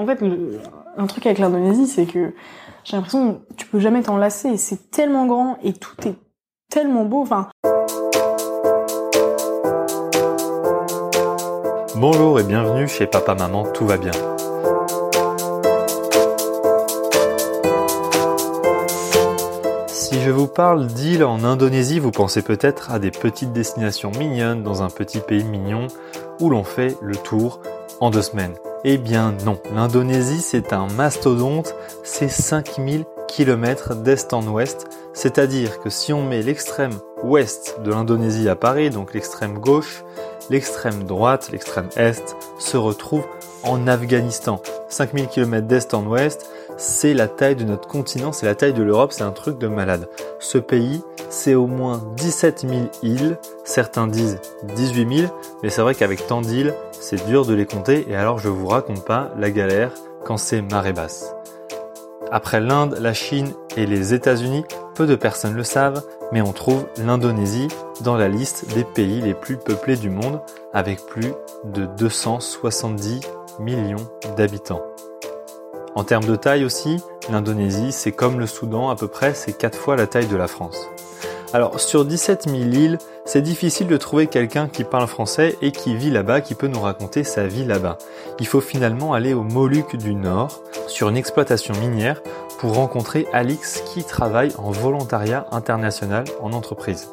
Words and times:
en 0.00 0.06
fait, 0.06 0.22
le, 0.22 0.58
un 0.96 1.06
truc 1.06 1.26
avec 1.26 1.38
l'Indonésie, 1.38 1.86
c'est 1.86 2.06
que 2.06 2.32
j'ai 2.84 2.96
l'impression 2.96 3.34
que 3.34 3.54
tu 3.54 3.66
peux 3.66 3.80
jamais 3.80 4.02
t'en 4.02 4.16
lasser. 4.16 4.56
C'est 4.56 4.90
tellement 4.90 5.26
grand 5.26 5.58
et 5.62 5.74
tout 5.74 5.94
est 6.06 6.14
tellement 6.70 7.04
beau. 7.04 7.26
Bonjour 11.96 12.40
et 12.40 12.44
bienvenue 12.44 12.88
chez 12.88 13.06
Papa 13.06 13.34
Maman 13.34 13.64
Tout 13.74 13.86
va 13.86 13.98
bien. 13.98 14.12
Si 19.88 20.18
je 20.22 20.30
vous 20.30 20.48
parle 20.48 20.86
d'îles 20.86 21.24
en 21.24 21.44
Indonésie, 21.44 21.98
vous 21.98 22.10
pensez 22.10 22.40
peut-être 22.40 22.90
à 22.90 22.98
des 22.98 23.10
petites 23.10 23.52
destinations 23.52 24.12
mignonnes 24.18 24.62
dans 24.62 24.82
un 24.82 24.88
petit 24.88 25.20
pays 25.20 25.44
mignon 25.44 25.88
où 26.40 26.48
l'on 26.48 26.64
fait 26.64 26.96
le 27.02 27.16
tour 27.16 27.60
en 28.00 28.08
deux 28.08 28.22
semaines. 28.22 28.54
Eh 28.82 28.96
bien 28.96 29.36
non, 29.44 29.58
l'Indonésie 29.74 30.40
c'est 30.40 30.72
un 30.72 30.86
mastodonte, 30.86 31.74
c'est 32.02 32.30
5000 32.30 33.04
km 33.28 33.94
d'est 33.94 34.32
en 34.32 34.42
ouest, 34.46 34.86
c'est-à-dire 35.12 35.80
que 35.80 35.90
si 35.90 36.14
on 36.14 36.24
met 36.24 36.40
l'extrême 36.40 36.98
ouest 37.22 37.78
de 37.84 37.90
l'Indonésie 37.90 38.48
à 38.48 38.56
Paris, 38.56 38.88
donc 38.88 39.12
l'extrême 39.12 39.58
gauche, 39.58 40.02
l'extrême 40.48 41.04
droite, 41.04 41.50
l'extrême 41.52 41.90
est, 41.96 42.34
se 42.58 42.78
retrouve 42.78 43.26
en 43.64 43.86
Afghanistan. 43.86 44.62
5000 44.88 45.28
km 45.28 45.66
d'est 45.66 45.92
en 45.92 46.06
ouest, 46.06 46.48
c'est 46.80 47.12
la 47.12 47.28
taille 47.28 47.56
de 47.56 47.64
notre 47.64 47.86
continent, 47.86 48.32
c'est 48.32 48.46
la 48.46 48.54
taille 48.54 48.72
de 48.72 48.82
l'Europe, 48.82 49.12
c'est 49.12 49.22
un 49.22 49.32
truc 49.32 49.58
de 49.58 49.68
malade. 49.68 50.08
Ce 50.38 50.56
pays, 50.56 51.02
c'est 51.28 51.54
au 51.54 51.66
moins 51.66 52.02
17 52.16 52.66
000 52.66 52.80
îles, 53.02 53.38
certains 53.64 54.06
disent 54.06 54.40
18 54.76 55.18
000, 55.18 55.32
mais 55.62 55.68
c'est 55.68 55.82
vrai 55.82 55.94
qu'avec 55.94 56.26
tant 56.26 56.40
d'îles, 56.40 56.74
c'est 56.92 57.26
dur 57.26 57.44
de 57.44 57.52
les 57.52 57.66
compter 57.66 58.06
et 58.08 58.16
alors 58.16 58.38
je 58.38 58.48
vous 58.48 58.66
raconte 58.66 59.04
pas 59.04 59.30
la 59.38 59.50
galère 59.50 59.92
quand 60.24 60.38
c'est 60.38 60.62
marée 60.62 60.94
basse. 60.94 61.34
Après 62.32 62.60
l'Inde, 62.60 62.96
la 62.98 63.12
Chine 63.12 63.52
et 63.76 63.84
les 63.84 64.14
États-Unis, 64.14 64.64
peu 64.94 65.06
de 65.06 65.16
personnes 65.16 65.54
le 65.54 65.64
savent, 65.64 66.02
mais 66.32 66.40
on 66.40 66.52
trouve 66.52 66.86
l'Indonésie 66.96 67.68
dans 68.00 68.16
la 68.16 68.28
liste 68.28 68.72
des 68.74 68.84
pays 68.84 69.20
les 69.20 69.34
plus 69.34 69.58
peuplés 69.58 69.96
du 69.96 70.08
monde 70.08 70.40
avec 70.72 71.04
plus 71.04 71.34
de 71.64 71.84
270 71.98 73.20
millions 73.58 74.08
d'habitants. 74.36 74.89
En 75.96 76.04
termes 76.04 76.24
de 76.24 76.36
taille 76.36 76.64
aussi, 76.64 77.02
l'Indonésie, 77.30 77.90
c'est 77.92 78.12
comme 78.12 78.38
le 78.38 78.46
Soudan 78.46 78.90
à 78.90 78.96
peu 78.96 79.08
près, 79.08 79.34
c'est 79.34 79.52
4 79.52 79.76
fois 79.76 79.96
la 79.96 80.06
taille 80.06 80.26
de 80.26 80.36
la 80.36 80.46
France. 80.46 80.88
Alors 81.52 81.80
sur 81.80 82.04
17 82.04 82.48
000 82.48 82.58
îles, 82.58 82.98
c'est 83.24 83.42
difficile 83.42 83.88
de 83.88 83.96
trouver 83.96 84.28
quelqu'un 84.28 84.68
qui 84.68 84.84
parle 84.84 85.08
français 85.08 85.56
et 85.62 85.72
qui 85.72 85.96
vit 85.96 86.10
là-bas, 86.10 86.42
qui 86.42 86.54
peut 86.54 86.68
nous 86.68 86.80
raconter 86.80 87.24
sa 87.24 87.48
vie 87.48 87.64
là-bas. 87.64 87.98
Il 88.38 88.46
faut 88.46 88.60
finalement 88.60 89.14
aller 89.14 89.34
aux 89.34 89.42
Moluques 89.42 89.96
du 89.96 90.14
Nord, 90.14 90.60
sur 90.86 91.08
une 91.08 91.16
exploitation 91.16 91.74
minière, 91.80 92.22
pour 92.60 92.74
rencontrer 92.74 93.26
Alix 93.32 93.82
qui 93.92 94.04
travaille 94.04 94.52
en 94.58 94.70
volontariat 94.70 95.46
international 95.50 96.24
en 96.40 96.52
entreprise. 96.52 97.08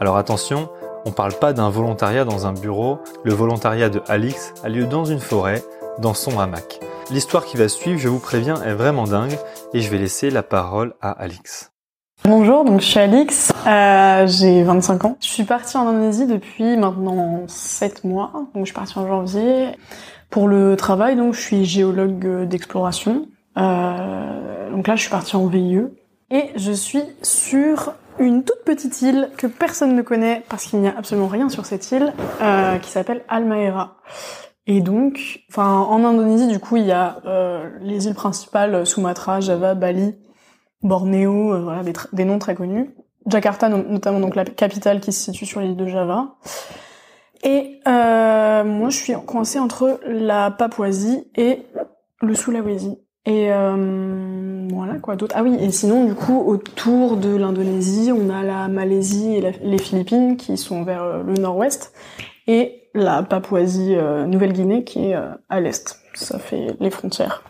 Alors 0.00 0.16
attention, 0.16 0.68
on 1.04 1.10
ne 1.10 1.14
parle 1.14 1.34
pas 1.34 1.52
d'un 1.52 1.70
volontariat 1.70 2.24
dans 2.24 2.46
un 2.48 2.52
bureau, 2.52 2.98
le 3.22 3.34
volontariat 3.34 3.88
de 3.88 4.02
Alix 4.08 4.52
a 4.64 4.68
lieu 4.68 4.86
dans 4.86 5.04
une 5.04 5.20
forêt, 5.20 5.62
dans 6.00 6.14
son 6.14 6.40
hamac. 6.40 6.80
L'histoire 7.10 7.44
qui 7.44 7.56
va 7.56 7.68
suivre, 7.68 7.98
je 7.98 8.08
vous 8.08 8.18
préviens, 8.18 8.62
est 8.62 8.72
vraiment 8.72 9.04
dingue 9.04 9.36
et 9.74 9.80
je 9.80 9.90
vais 9.90 9.98
laisser 9.98 10.30
la 10.30 10.42
parole 10.42 10.94
à 11.02 11.10
Alix. 11.10 11.70
Bonjour, 12.24 12.64
donc 12.64 12.80
je 12.80 12.86
suis 12.86 12.98
Alix, 12.98 13.52
euh, 13.66 14.26
j'ai 14.26 14.62
25 14.62 15.04
ans. 15.04 15.16
Je 15.20 15.28
suis 15.28 15.44
partie 15.44 15.76
en 15.76 15.86
Indonésie 15.86 16.26
depuis 16.26 16.78
maintenant 16.78 17.44
7 17.46 18.04
mois, 18.04 18.32
donc 18.54 18.64
je 18.64 18.64
suis 18.64 18.74
partie 18.74 18.98
en 18.98 19.06
janvier. 19.06 19.72
Pour 20.30 20.48
le 20.48 20.76
travail, 20.76 21.16
donc 21.16 21.34
je 21.34 21.40
suis 21.40 21.66
géologue 21.66 22.48
d'exploration. 22.48 23.28
Euh, 23.58 24.70
donc 24.70 24.88
là, 24.88 24.96
je 24.96 25.02
suis 25.02 25.10
partie 25.10 25.36
en 25.36 25.46
VIE. 25.46 25.82
Et 26.30 26.50
je 26.56 26.72
suis 26.72 27.02
sur 27.22 27.92
une 28.18 28.44
toute 28.44 28.64
petite 28.64 29.02
île 29.02 29.28
que 29.36 29.46
personne 29.46 29.94
ne 29.94 30.02
connaît 30.02 30.42
parce 30.48 30.64
qu'il 30.64 30.80
n'y 30.80 30.88
a 30.88 30.94
absolument 30.96 31.28
rien 31.28 31.50
sur 31.50 31.66
cette 31.66 31.92
île, 31.92 32.12
euh, 32.40 32.78
qui 32.78 32.90
s'appelle 32.90 33.22
Almaera. 33.28 33.96
Et 34.66 34.80
donc, 34.80 35.44
enfin, 35.50 35.80
en 35.80 36.04
Indonésie, 36.04 36.48
du 36.48 36.58
coup, 36.58 36.76
il 36.76 36.86
y 36.86 36.92
a 36.92 37.18
euh, 37.26 37.70
les 37.80 38.06
îles 38.06 38.14
principales 38.14 38.86
Sumatra, 38.86 39.40
Java, 39.40 39.74
Bali, 39.74 40.14
Bornéo, 40.82 41.52
euh, 41.52 41.60
voilà, 41.60 41.82
des, 42.12 42.24
noms 42.24 42.38
très 42.38 42.54
connus. 42.54 42.90
Jakarta, 43.26 43.68
notamment 43.68 44.20
donc 44.20 44.34
la 44.34 44.44
capitale 44.44 45.00
qui 45.00 45.12
se 45.12 45.20
situe 45.24 45.46
sur 45.46 45.60
l'île 45.60 45.76
de 45.76 45.86
Java. 45.86 46.36
Et 47.42 47.80
euh, 47.86 48.64
moi, 48.64 48.88
je 48.88 48.96
suis 48.96 49.12
coincée 49.26 49.58
entre 49.58 50.00
la 50.06 50.50
Papouasie 50.50 51.26
et 51.36 51.62
le 52.22 52.34
Sulawesi. 52.34 52.98
Et 53.26 53.50
euh, 53.50 54.68
voilà 54.70 54.98
quoi 54.98 55.16
d'autre. 55.16 55.34
Ah 55.38 55.42
oui, 55.42 55.56
et 55.58 55.70
sinon 55.70 56.04
du 56.04 56.14
coup 56.14 56.42
autour 56.46 57.16
de 57.16 57.34
l'Indonésie, 57.34 58.12
on 58.12 58.28
a 58.28 58.42
la 58.42 58.68
Malaisie 58.68 59.36
et 59.36 59.52
les 59.62 59.78
Philippines 59.78 60.36
qui 60.36 60.58
sont 60.58 60.82
vers 60.82 61.02
euh, 61.02 61.22
le 61.22 61.32
nord-ouest 61.34 61.94
et 62.46 62.82
la 62.94 63.22
Papouasie 63.22 63.96
Nouvelle-Guinée 64.26 64.84
qui 64.84 65.10
est 65.10 65.16
à 65.48 65.60
l'est. 65.60 66.00
Ça 66.14 66.38
fait 66.38 66.76
les 66.80 66.90
frontières. 66.90 67.42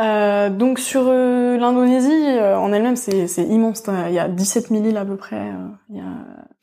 Euh, 0.00 0.50
donc 0.50 0.80
sur 0.80 1.04
euh, 1.06 1.56
l'Indonésie 1.56 2.10
euh, 2.10 2.58
en 2.58 2.72
elle-même, 2.72 2.96
c'est, 2.96 3.28
c'est 3.28 3.44
immense. 3.44 3.84
Il 4.08 4.14
y 4.14 4.18
a 4.18 4.28
17 4.28 4.68
000 4.68 4.84
îles 4.84 4.96
à 4.96 5.04
peu 5.04 5.16
près. 5.16 5.50
Il 5.90 5.96
y 5.96 6.00
a... 6.00 6.04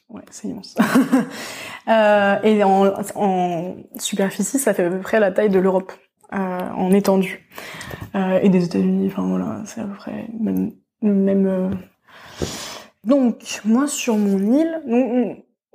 Ouais, 0.10 0.24
c'est 0.30 0.50
immense. 0.50 0.76
et 1.88 2.64
en, 2.64 2.94
en, 3.16 3.76
superficie, 3.98 4.60
ça 4.60 4.74
fait 4.74 4.86
à 4.86 4.90
peu 4.90 5.00
près 5.00 5.22
la 5.22 5.32
taille 5.32 5.50
de 5.50 5.60
l'Europe 5.60 5.94
en 6.34 6.92
étendue 6.92 7.48
et 8.14 8.50
des 8.50 8.66
États-Unis. 8.66 9.08
Enfin 9.08 9.24
voilà, 9.28 9.62
c'est 9.66 9.80
à 9.80 9.86
peu 9.86 9.96
près 9.96 10.28
même. 10.38 10.72
même 11.02 11.80
Donc 13.06 13.62
moi 13.64 13.88
sur 13.88 14.18
mon 14.18 14.38
île, 14.40 14.82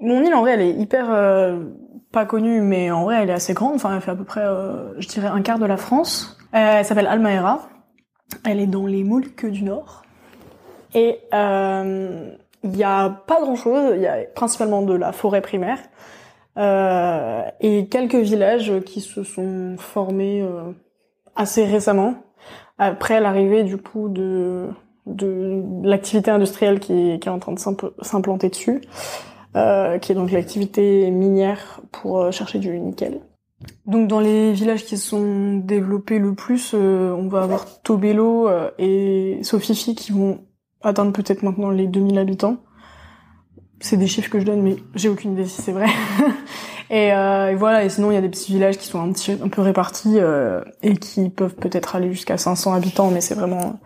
mon 0.00 0.22
île 0.22 0.34
en 0.34 0.40
vrai, 0.42 0.52
elle 0.52 0.62
est 0.62 0.74
hyper 0.74 1.06
connue, 2.24 2.60
mais 2.60 2.90
en 2.90 3.04
vrai, 3.04 3.22
elle 3.22 3.30
est 3.30 3.34
assez 3.34 3.52
grande. 3.52 3.74
Enfin, 3.74 3.94
elle 3.94 4.00
fait 4.00 4.10
à 4.10 4.16
peu 4.16 4.24
près, 4.24 4.44
je 4.98 5.08
dirais, 5.08 5.28
un 5.28 5.42
quart 5.42 5.58
de 5.58 5.66
la 5.66 5.76
France. 5.76 6.38
Euh, 6.54 6.78
elle 6.78 6.84
s'appelle 6.84 7.06
Almaera. 7.06 7.68
Elle 8.44 8.60
est 8.60 8.66
dans 8.66 8.86
les 8.86 9.04
Moluques 9.04 9.46
du 9.46 9.64
Nord. 9.64 10.02
Et 10.94 11.18
euh, 11.34 12.30
il 12.62 12.70
n'y 12.70 12.84
a 12.84 13.10
pas 13.10 13.40
grand-chose. 13.40 13.92
Il 13.94 14.00
y 14.00 14.06
a 14.06 14.24
principalement 14.34 14.82
de 14.82 14.94
la 14.94 15.12
forêt 15.12 15.42
primaire 15.42 15.78
euh, 16.56 17.42
et 17.60 17.86
quelques 17.88 18.14
villages 18.14 18.72
qui 18.86 19.02
se 19.02 19.22
sont 19.22 19.76
formés 19.78 20.42
assez 21.34 21.64
récemment 21.64 22.14
après 22.78 23.20
l'arrivée 23.20 23.62
du 23.62 23.76
coup 23.76 24.08
de 24.08 24.70
de 25.06 25.62
l'activité 25.84 26.30
industrielle 26.30 26.80
qui 26.80 27.10
est 27.10 27.28
en 27.28 27.38
train 27.38 27.52
de 27.52 27.60
s'implanter 28.02 28.48
dessus, 28.48 28.80
euh, 29.56 29.98
qui 29.98 30.12
est 30.12 30.14
donc 30.14 30.30
l'activité 30.30 31.10
minière 31.10 31.80
pour 31.90 32.32
chercher 32.32 32.58
du 32.58 32.78
nickel. 32.78 33.20
Donc 33.86 34.08
dans 34.08 34.20
les 34.20 34.52
villages 34.52 34.84
qui 34.84 34.98
sont 34.98 35.56
développés 35.56 36.18
le 36.18 36.34
plus, 36.34 36.72
euh, 36.74 37.12
on 37.12 37.28
va 37.28 37.42
avoir 37.42 37.80
Tobelo 37.82 38.48
euh, 38.48 38.70
et 38.78 39.38
Sofifi 39.42 39.94
qui 39.94 40.12
vont 40.12 40.44
atteindre 40.82 41.12
peut-être 41.12 41.42
maintenant 41.42 41.70
les 41.70 41.86
2000 41.86 42.18
habitants. 42.18 42.58
C'est 43.80 43.96
des 43.96 44.06
chiffres 44.06 44.30
que 44.30 44.40
je 44.40 44.44
donne, 44.44 44.62
mais 44.62 44.76
j'ai 44.94 45.08
aucune 45.08 45.32
idée 45.32 45.46
si 45.46 45.62
c'est 45.62 45.72
vrai. 45.72 45.86
Euh, 46.92 47.48
et, 47.48 47.56
voilà, 47.56 47.82
et 47.82 47.88
sinon 47.88 48.12
il 48.12 48.14
y 48.14 48.16
a 48.16 48.20
des 48.20 48.28
petits 48.28 48.52
villages 48.52 48.78
qui 48.78 48.86
sont 48.86 49.00
un, 49.00 49.10
petit, 49.10 49.32
un 49.32 49.48
peu 49.48 49.60
répartis 49.60 50.18
et 50.82 50.96
qui 50.96 51.30
peuvent 51.30 51.56
peut-être 51.56 51.96
aller 51.96 52.12
jusqu'à 52.12 52.38
500 52.38 52.74
habitants, 52.74 53.10
mais 53.10 53.20
c'est 53.20 53.34
vraiment 53.34 53.80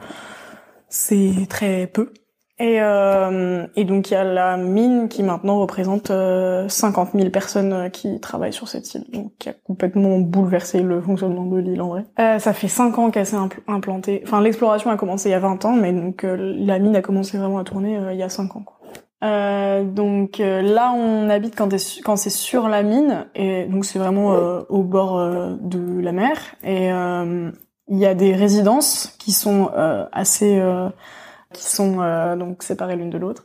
c'est 0.90 1.46
très 1.48 1.86
peu. 1.86 2.12
Et, 2.60 2.76
euh, 2.82 3.66
et 3.74 3.84
donc 3.84 4.10
il 4.10 4.14
y 4.14 4.16
a 4.16 4.22
la 4.22 4.58
mine 4.58 5.08
qui 5.08 5.22
maintenant 5.22 5.58
représente 5.60 6.10
euh, 6.10 6.68
50 6.68 7.12
000 7.14 7.30
personnes 7.30 7.72
euh, 7.72 7.88
qui 7.88 8.20
travaillent 8.20 8.52
sur 8.52 8.68
cette 8.68 8.92
île, 8.94 9.06
donc 9.10 9.32
qui 9.38 9.48
a 9.48 9.54
complètement 9.54 10.18
bouleversé 10.18 10.82
le 10.82 11.00
fonctionnement 11.00 11.46
de 11.46 11.56
l'île 11.56 11.80
en 11.80 11.88
vrai. 11.88 12.04
Euh, 12.18 12.38
ça 12.38 12.52
fait 12.52 12.68
5 12.68 12.98
ans 12.98 13.10
qu'elle 13.10 13.24
s'est 13.24 13.38
implantée. 13.66 14.22
Enfin 14.26 14.42
l'exploration 14.42 14.90
a 14.90 14.98
commencé 14.98 15.30
il 15.30 15.32
y 15.32 15.34
a 15.34 15.38
20 15.38 15.64
ans, 15.64 15.72
mais 15.72 15.94
donc 15.94 16.22
euh, 16.22 16.36
la 16.58 16.78
mine 16.78 16.94
a 16.96 17.00
commencé 17.00 17.38
vraiment 17.38 17.58
à 17.58 17.64
tourner 17.64 17.96
euh, 17.96 18.12
il 18.12 18.18
y 18.18 18.22
a 18.22 18.28
5 18.28 18.54
ans. 18.56 18.62
Quoi. 18.62 19.82
donc 19.84 20.36
là 20.38 20.92
on 20.94 21.30
habite 21.30 21.56
quand, 21.56 21.74
quand 22.04 22.16
c'est 22.16 22.28
sur 22.28 22.68
la 22.68 22.82
mine 22.82 23.26
et 23.34 23.64
donc 23.64 23.86
c'est 23.86 23.98
vraiment 23.98 24.34
au 24.68 24.82
bord 24.82 25.18
de 25.60 26.00
la 26.00 26.12
mer 26.12 26.36
et 26.62 26.88
il 26.88 27.98
y 27.98 28.06
a 28.06 28.14
des 28.14 28.34
résidences 28.34 29.14
qui 29.18 29.32
sont 29.32 29.70
assez 30.12 30.58
qui 31.52 31.64
sont 31.64 32.00
euh, 32.00 32.36
donc 32.36 32.62
séparées 32.62 32.96
l'une 32.96 33.10
de 33.10 33.18
l'autre. 33.18 33.44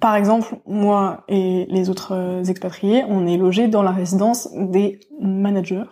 Par 0.00 0.16
exemple, 0.16 0.56
moi 0.66 1.24
et 1.28 1.66
les 1.70 1.88
autres 1.88 2.12
euh, 2.12 2.44
expatriés, 2.44 3.04
on 3.08 3.26
est 3.26 3.36
logés 3.36 3.68
dans 3.68 3.82
la 3.82 3.90
résidence 3.90 4.48
des 4.52 5.00
managers 5.20 5.84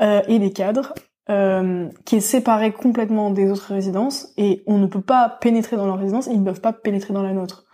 euh, 0.00 0.20
et 0.28 0.38
des 0.38 0.52
cadres, 0.52 0.92
euh, 1.30 1.88
qui 2.04 2.16
est 2.16 2.20
séparée 2.20 2.72
complètement 2.72 3.30
des 3.30 3.50
autres 3.50 3.72
résidences, 3.72 4.32
et 4.36 4.62
on 4.66 4.78
ne 4.78 4.86
peut 4.86 5.00
pas 5.00 5.38
pénétrer 5.40 5.76
dans 5.76 5.86
leur 5.86 5.98
résidence, 5.98 6.26
et 6.26 6.32
ils 6.32 6.40
ne 6.40 6.44
peuvent 6.44 6.60
pas 6.60 6.72
pénétrer 6.72 7.14
dans 7.14 7.22
la 7.22 7.32
nôtre. 7.32 7.64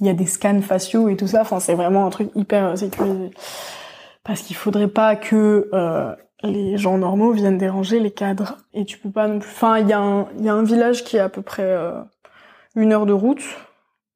Il 0.00 0.06
y 0.06 0.10
a 0.10 0.14
des 0.14 0.26
scans 0.26 0.62
faciaux 0.62 1.08
et 1.08 1.16
tout 1.16 1.26
ça, 1.26 1.42
enfin 1.42 1.60
c'est 1.60 1.74
vraiment 1.74 2.06
un 2.06 2.10
truc 2.10 2.30
hyper 2.34 2.78
sécurisé. 2.78 3.30
Parce 4.24 4.40
qu'il 4.40 4.56
faudrait 4.56 4.88
pas 4.88 5.16
que 5.16 5.68
les 6.42 6.76
gens 6.76 6.98
normaux 6.98 7.32
viennent 7.32 7.58
déranger 7.58 8.00
les 8.00 8.10
cadres 8.10 8.58
et 8.72 8.84
tu 8.84 8.98
peux 8.98 9.10
pas 9.10 9.26
non 9.28 9.38
plus. 9.38 9.50
Enfin, 9.50 9.78
il 9.78 9.86
y 9.86 9.90
y 9.90 10.48
a 10.48 10.54
un 10.54 10.62
village 10.62 11.04
qui 11.04 11.16
est 11.16 11.20
à 11.20 11.28
peu 11.28 11.42
près 11.42 11.62
euh, 11.62 12.00
une 12.76 12.92
heure 12.92 13.06
de 13.06 13.12
route 13.12 13.44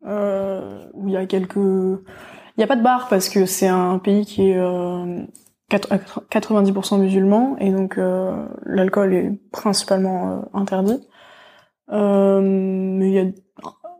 euh, 0.06 0.84
où 0.94 1.08
il 1.08 1.14
y 1.14 1.16
a 1.16 1.26
quelques 1.26 1.56
il 1.56 2.60
y 2.60 2.64
a 2.64 2.66
pas 2.66 2.76
de 2.76 2.82
bar 2.82 3.08
parce 3.08 3.28
que 3.28 3.46
c'est 3.46 3.69
un 3.69 3.99
pays 3.99 4.26
qui 4.26 4.50
est 4.50 4.58
euh, 4.58 5.22
90% 5.70 6.99
musulman 6.99 7.56
et 7.58 7.70
donc 7.70 7.99
euh, 7.99 8.46
l'alcool 8.64 9.14
est 9.14 9.32
principalement 9.52 10.31
euh, 10.31 10.40
interdit. 10.55 11.06
Euh, 11.93 12.40
mais 12.43 13.08
il 13.08 13.12
y 13.12 13.19
a 13.19 13.26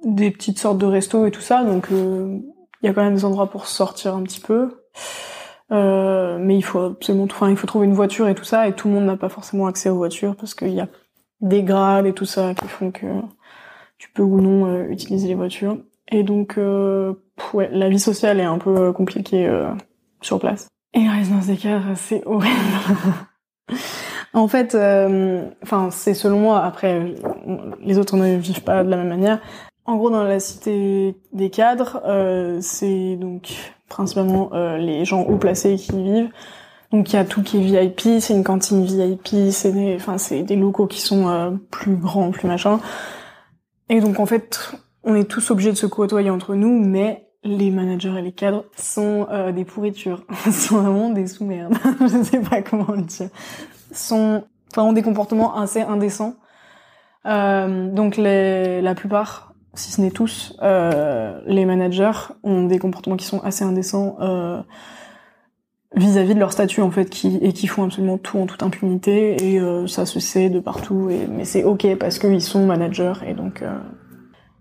des 0.05 0.31
petites 0.31 0.59
sortes 0.59 0.79
de 0.79 0.87
restos 0.87 1.27
et 1.27 1.31
tout 1.31 1.41
ça, 1.41 1.65
donc 1.65 1.89
il 1.91 2.43
y 2.83 2.89
a 2.89 2.95
quand 2.95 3.03
même 3.03 3.15
des 3.15 3.25
endroits 3.25 3.51
pour 3.51 3.67
sortir 3.67 4.15
un 4.15 4.23
petit 4.23 4.41
peu. 4.41 4.83
mais 5.71 6.57
il 6.57 6.63
faut 6.63 6.81
absolument, 6.81 7.25
enfin 7.25 7.51
il 7.51 7.57
faut 7.57 7.67
trouver 7.67 7.87
une 7.87 7.95
voiture 7.95 8.29
et 8.29 8.35
tout 8.35 8.45
ça, 8.45 8.69
et 8.69 8.73
tout 8.73 8.89
le 8.89 8.95
monde 8.95 9.05
n'a 9.05 9.17
pas 9.17 9.29
forcément 9.29 9.67
accès 9.67 9.91
aux 9.91 9.97
voitures 9.97 10.37
parce 10.37 10.55
qu'il 10.55 10.73
y 10.73 10.81
a 10.81 10.89
des 11.41 11.63
grades 11.63 12.07
et 12.07 12.13
tout 12.13 12.25
ça 12.25 12.55
qui 12.55 12.67
font 12.69 12.91
que 12.91 13.07
tu 13.99 14.11
peux 14.11 14.23
ou 14.23 14.41
non 14.41 14.85
utiliser 14.85 15.29
les 15.29 15.35
voitures. 15.35 15.79
Et 16.11 16.23
donc, 16.23 16.59
ouais, 17.53 17.69
la 17.73 17.89
vie 17.89 17.99
sociale 17.99 18.41
est 18.41 18.45
un 18.45 18.59
peu 18.59 18.93
compliquée 18.93 19.51
sur 20.21 20.39
place. 20.39 20.69
Et 20.95 21.05
la 21.05 21.13
résidence 21.13 21.47
des 21.47 21.57
cadres, 21.57 21.93
c'est 21.97 22.23
horrible. 22.27 22.55
en 24.33 24.49
fait, 24.49 24.75
euh, 24.75 25.49
enfin, 25.63 25.91
c'est 25.91 26.15
selon 26.15 26.41
moi. 26.41 26.65
Après, 26.65 27.15
les 27.83 27.99
autres 27.99 28.17
ne 28.17 28.37
vivent 28.37 28.63
pas 28.63 28.85
de 28.85 28.91
la 28.91 28.97
même 28.97 29.09
manière. 29.09 29.41
En 29.85 29.97
gros, 29.97 30.11
dans 30.11 30.23
la 30.23 30.41
cité 30.41 31.17
des 31.33 31.51
cadres, 31.51 32.03
euh, 32.07 32.59
c'est 32.61 33.17
donc 33.17 33.75
principalement 33.89 34.51
euh, 34.53 34.77
les 34.77 35.05
gens 35.05 35.23
haut 35.23 35.37
placés 35.37 35.77
qui 35.77 35.93
y 35.93 36.03
vivent. 36.03 36.31
Donc 36.91 37.13
il 37.13 37.17
y 37.17 37.19
a 37.19 37.25
tout 37.25 37.43
qui 37.43 37.59
est 37.59 37.61
VIP, 37.61 38.21
c'est 38.21 38.35
une 38.35 38.45
cantine 38.45 38.85
VIP, 38.85 39.53
c'est 39.53 39.73
des, 39.73 39.95
enfin 39.97 40.17
c'est 40.17 40.43
des 40.43 40.57
locaux 40.57 40.87
qui 40.87 41.03
sont 41.03 41.59
plus 41.71 41.97
grands, 41.97 42.31
plus 42.31 42.49
machin. 42.49 42.81
Et 43.89 44.01
donc 44.01 44.21
en 44.21 44.27
fait, 44.27 44.73
on 45.05 45.15
est 45.15 45.25
tous 45.25 45.51
obligés 45.51 45.71
de 45.71 45.77
se 45.77 45.87
côtoyer 45.87 46.31
entre 46.31 46.55
nous, 46.55 46.79
mais 46.79 47.29
les 47.45 47.71
managers 47.71 48.15
et 48.19 48.23
les 48.23 48.33
cadres 48.33 48.65
sont 48.77 49.27
euh, 49.31 49.53
des 49.53 49.65
pourritures, 49.65 50.25
sont 50.51 50.83
vraiment 50.83 51.11
des 51.11 51.27
sous-merdes, 51.27 51.75
je 52.01 52.23
sais 52.23 52.41
pas 52.41 52.63
comment 52.63 52.93
le 52.93 53.03
dire, 53.03 53.29
sont, 53.93 54.45
enfin, 54.71 54.83
ont 54.83 54.93
des 54.93 55.03
comportements 55.03 55.57
assez 55.57 55.81
indécents. 55.81 56.37
Euh, 57.27 57.91
donc 57.91 58.17
les, 58.17 58.81
la 58.83 58.95
plupart, 58.95 59.55
si 59.75 59.93
ce 59.93 60.01
n'est 60.01 60.11
tous, 60.11 60.57
euh, 60.63 61.41
les 61.47 61.65
managers 61.65 62.35
ont 62.43 62.65
des 62.65 62.79
comportements 62.79 63.17
qui 63.17 63.27
sont 63.27 63.41
assez 63.41 63.65
indécents 63.65 64.17
euh, 65.97 66.01
vis-à-vis 66.01 66.35
de 66.35 66.41
leur 66.41 66.53
statut 66.53 66.83
en 66.83 66.91
fait, 66.91 67.07
qui 67.11 67.37
et 67.43 67.53
qui 67.53 67.67
font 67.67 67.85
absolument 67.85 68.19
tout 68.19 68.39
en 68.39 68.47
toute 68.47 68.63
impunité 68.63 69.53
et 69.53 69.61
euh, 69.61 69.87
ça 69.87 70.07
se 70.07 70.21
sait 70.21 70.51
de 70.51 70.61
partout. 70.61 71.11
Et, 71.11 71.27
mais 71.27 71.45
c'est 71.45 71.65
ok 71.65 71.97
parce 71.99 72.19
qu'ils 72.19 72.43
sont 72.43 72.67
managers 72.67 73.15
et 73.27 73.35
donc 73.35 73.63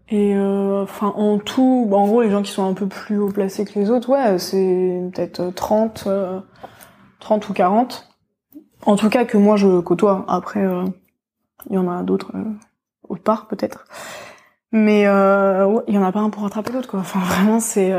et 0.09 0.35
euh, 0.35 0.83
enfin 0.83 1.13
en 1.17 1.37
tout, 1.37 1.85
bah, 1.89 1.97
en 1.97 2.07
gros 2.07 2.21
les 2.21 2.29
gens 2.29 2.41
qui 2.41 2.51
sont 2.51 2.65
un 2.65 2.73
peu 2.73 2.87
plus 2.87 3.17
haut 3.17 3.29
placés 3.29 3.65
que 3.65 3.77
les 3.77 3.89
autres, 3.89 4.09
ouais, 4.09 4.39
c'est 4.39 5.01
peut-être 5.13 5.53
30 5.53 6.07
30 7.19 7.43
euh, 7.43 7.49
ou 7.49 7.53
40. 7.53 8.07
En 8.85 8.95
tout 8.95 9.09
cas 9.09 9.25
que 9.25 9.37
moi 9.37 9.57
je 9.57 9.79
côtoie. 9.81 10.23
Après 10.29 10.63
euh, 10.63 10.85
il 11.69 11.75
y 11.75 11.77
en 11.77 11.89
a 11.89 12.03
d'autres 12.03 12.31
autre 13.09 13.23
part 13.23 13.47
peut-être. 13.47 13.85
Mais 14.71 15.01
il 15.01 15.93
y 15.93 15.97
en 15.97 16.03
a 16.03 16.11
pas 16.11 16.19
un 16.19 16.29
pour 16.29 16.43
rattraper 16.43 16.71
l'autre 16.71 16.89
quoi. 16.89 17.01
Enfin 17.01 17.19
vraiment 17.19 17.59
c'est 17.59 17.91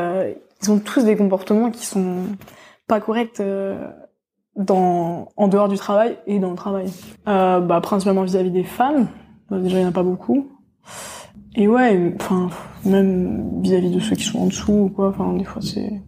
ils 0.63 0.71
ont 0.71 0.79
tous 0.79 1.05
des 1.05 1.17
comportements 1.17 1.71
qui 1.71 1.85
sont 1.85 2.23
pas 2.89 3.01
corrects 3.01 3.41
dans 4.57 5.29
en 5.37 5.47
dehors 5.49 5.69
du 5.69 5.77
travail 5.77 6.19
et 6.27 6.41
dans 6.41 6.51
le 6.51 6.57
travail. 6.57 6.91
bah 7.25 7.81
principalement 7.83 8.25
vis-à-vis 8.25 8.51
des 8.51 8.65
femmes. 8.65 9.07
Bah, 9.51 9.59
déjà 9.59 9.79
il 9.79 9.83
y 9.83 9.85
en 9.85 9.91
a 9.91 9.93
pas 9.93 10.03
beaucoup. 10.03 10.49
Et 11.55 11.67
ouais, 11.67 12.15
enfin, 12.21 12.51
même 12.85 13.61
vis-à-vis 13.63 13.91
de 13.91 14.01
ceux 14.01 14.17
qui 14.17 14.25
sont 14.25 14.41
en 14.41 14.47
dessous 14.47 14.73
ou 14.73 14.89
quoi, 14.89 15.09
enfin, 15.09 15.33
des 15.35 15.45
fois 15.45 15.63
c'est... 15.63 16.03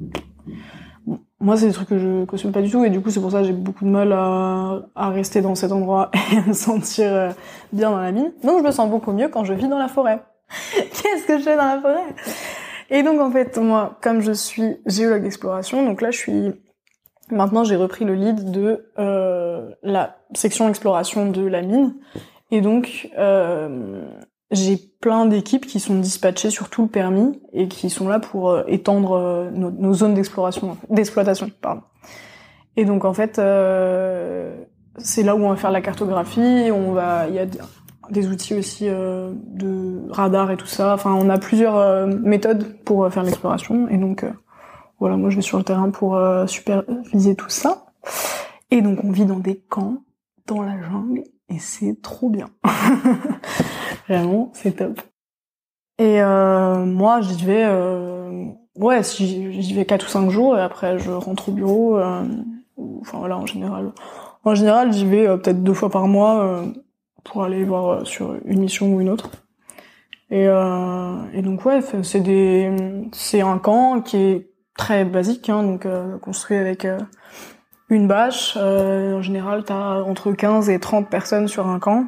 Moi, 1.43 1.57
c'est 1.57 1.69
des 1.69 1.73
trucs 1.73 1.89
que 1.89 1.99
je 1.99 2.25
cautionne 2.27 2.53
pas 2.53 2.61
du 2.61 2.71
tout, 2.71 2.85
et 2.85 2.91
du 2.91 3.01
coup, 3.01 3.09
c'est 3.09 3.21
pour 3.21 3.31
ça 3.33 3.41
que 3.41 3.47
j'ai 3.47 3.55
beaucoup 3.55 3.87
de 3.87 3.91
mal 3.91 4.13
à, 4.13 4.83
à 4.95 5.09
rester 5.09 5.41
dans 5.41 5.55
cet 5.55 5.73
endroit 5.73 6.11
et 6.33 6.37
à 6.37 6.43
me 6.43 6.53
sentir 6.53 7.11
euh, 7.11 7.31
bien 7.73 7.91
dans 7.91 8.01
la 8.01 8.13
mine. 8.13 8.31
Donc, 8.45 8.59
je 8.59 8.67
me 8.67 8.71
sens 8.71 8.91
beaucoup 8.91 9.11
mieux 9.13 9.29
quand 9.29 9.45
je 9.45 9.55
vis 9.55 9.67
dans 9.67 9.79
la 9.79 9.89
forêt. 9.89 10.23
Qu'est-ce 10.75 11.27
que 11.27 11.39
je 11.39 11.45
fais 11.45 11.57
dans 11.57 11.65
la 11.65 11.81
forêt? 11.81 12.15
Et 12.91 13.03
donc, 13.03 13.19
en 13.21 13.31
fait, 13.31 13.57
moi, 13.57 13.99
comme 14.03 14.21
je 14.21 14.33
suis 14.33 14.77
géologue 14.85 15.23
d'exploration, 15.23 15.83
donc 15.83 16.03
là, 16.03 16.11
je 16.11 16.19
suis... 16.19 16.53
Maintenant, 17.31 17.65
j'ai 17.65 17.77
repris 17.77 18.05
le 18.05 18.15
lead 18.15 18.51
de 18.51 18.87
euh, 18.99 19.71
la 19.83 20.17
section 20.35 20.69
exploration 20.69 21.31
de 21.31 21.47
la 21.47 21.63
mine. 21.63 21.95
Et 22.51 22.61
donc, 22.61 23.11
euh, 23.19 24.03
j'ai 24.51 24.77
plein 25.01 25.27
d'équipes 25.27 25.67
qui 25.67 25.81
sont 25.81 25.99
dispatchées 25.99 26.51
sur 26.51 26.69
tout 26.69 26.83
le 26.83 26.89
permis 26.89 27.41
et 27.53 27.69
qui 27.69 27.89
sont 27.89 28.09
là 28.09 28.19
pour 28.19 28.51
euh, 28.51 28.65
étendre 28.67 29.13
euh, 29.13 29.51
nos, 29.51 29.95
zones 29.95 30.15
d'exploration, 30.15 30.77
d'exploitation, 30.89 31.51
pardon. 31.61 31.83
Et 32.77 32.85
donc 32.85 33.05
en 33.05 33.15
fait, 33.15 33.39
euh, 33.39 34.65
c'est 34.99 35.23
là 35.23 35.37
où 35.37 35.45
on 35.45 35.51
va 35.51 35.57
faire 35.57 35.71
la 35.71 35.81
cartographie. 35.81 36.71
On 36.73 36.93
va, 36.93 37.29
il 37.29 37.35
y 37.35 37.39
a 37.39 37.47
des 38.11 38.29
outils 38.29 38.55
aussi 38.55 38.87
de 38.87 40.11
radar 40.11 40.51
et 40.51 40.57
tout 40.57 40.67
ça. 40.67 40.95
Enfin, 40.95 41.13
on 41.15 41.31
a 41.31 41.39
plusieurs 41.39 42.07
méthodes 42.07 42.65
pour 42.85 43.09
faire 43.13 43.23
l'exploration. 43.23 43.89
Et 43.89 43.99
donc 43.99 44.25
voilà, 45.01 45.17
moi 45.17 45.31
je 45.31 45.37
vais 45.37 45.43
sur 45.43 45.59
le 45.59 45.65
terrain 45.65 45.91
pour 45.91 46.21
superviser 46.47 47.35
tout 47.35 47.49
ça. 47.49 47.87
Et 48.71 48.83
donc 48.83 49.03
on 49.03 49.11
vit 49.11 49.25
dans 49.25 49.41
des 49.41 49.57
camps, 49.57 50.03
dans 50.47 50.63
la 50.63 50.81
jungle, 50.81 51.25
et 51.49 51.59
c'est 51.59 52.01
trop 52.01 52.31
bien. 52.31 52.49
Vraiment, 54.09 54.51
c'est 54.55 54.77
top. 54.77 55.01
Et 55.99 56.23
euh, 56.23 56.87
moi, 56.87 57.21
j'y 57.21 57.45
vais, 57.45 57.65
euh, 57.67 58.47
ouais, 58.77 59.03
j'y 59.03 59.75
vais 59.75 59.85
quatre 59.85 60.07
ou 60.07 60.09
cinq 60.09 60.31
jours 60.31 60.57
et 60.57 60.63
après 60.63 60.99
je 60.99 61.11
rentre 61.11 61.51
au 61.51 61.53
bureau. 61.53 61.99
Euh, 61.99 62.25
enfin 63.03 63.19
voilà, 63.19 63.37
en 63.37 63.45
général, 63.45 63.93
en 64.45 64.55
général, 64.55 64.93
j'y 64.93 65.05
vais 65.05 65.27
euh, 65.27 65.37
peut-être 65.37 65.63
deux 65.63 65.75
fois 65.75 65.91
par 65.91 66.07
mois 66.09 66.43
euh, 66.43 66.67
pour 67.25 67.43
aller 67.43 67.65
voir 67.65 68.07
sur 68.07 68.35
une 68.47 68.61
mission 68.61 68.95
ou 68.95 69.01
une 69.01 69.11
autre. 69.11 69.31
Et, 70.31 70.45
et 70.45 71.43
donc 71.43 71.65
ouais, 71.65 71.81
c'est 72.05 72.21
des, 72.21 72.73
c'est 73.11 73.41
un 73.41 73.59
camp 73.59 74.01
qui 74.01 74.17
est 74.17 74.50
très 74.77 75.05
basique, 75.05 75.49
hein, 75.49 75.63
donc 75.63 75.87
construit 76.21 76.57
avec 76.57 76.87
une 77.89 78.09
bâche. 78.09 78.57
en 78.57 79.23
général, 79.23 79.65
t'as 79.65 80.03
entre 80.03 80.33
15 80.33 80.71
et 80.71 80.79
30 80.79 81.11
personnes 81.11 81.49
sur 81.49 81.67
un 81.69 81.79
camp. 81.79 82.07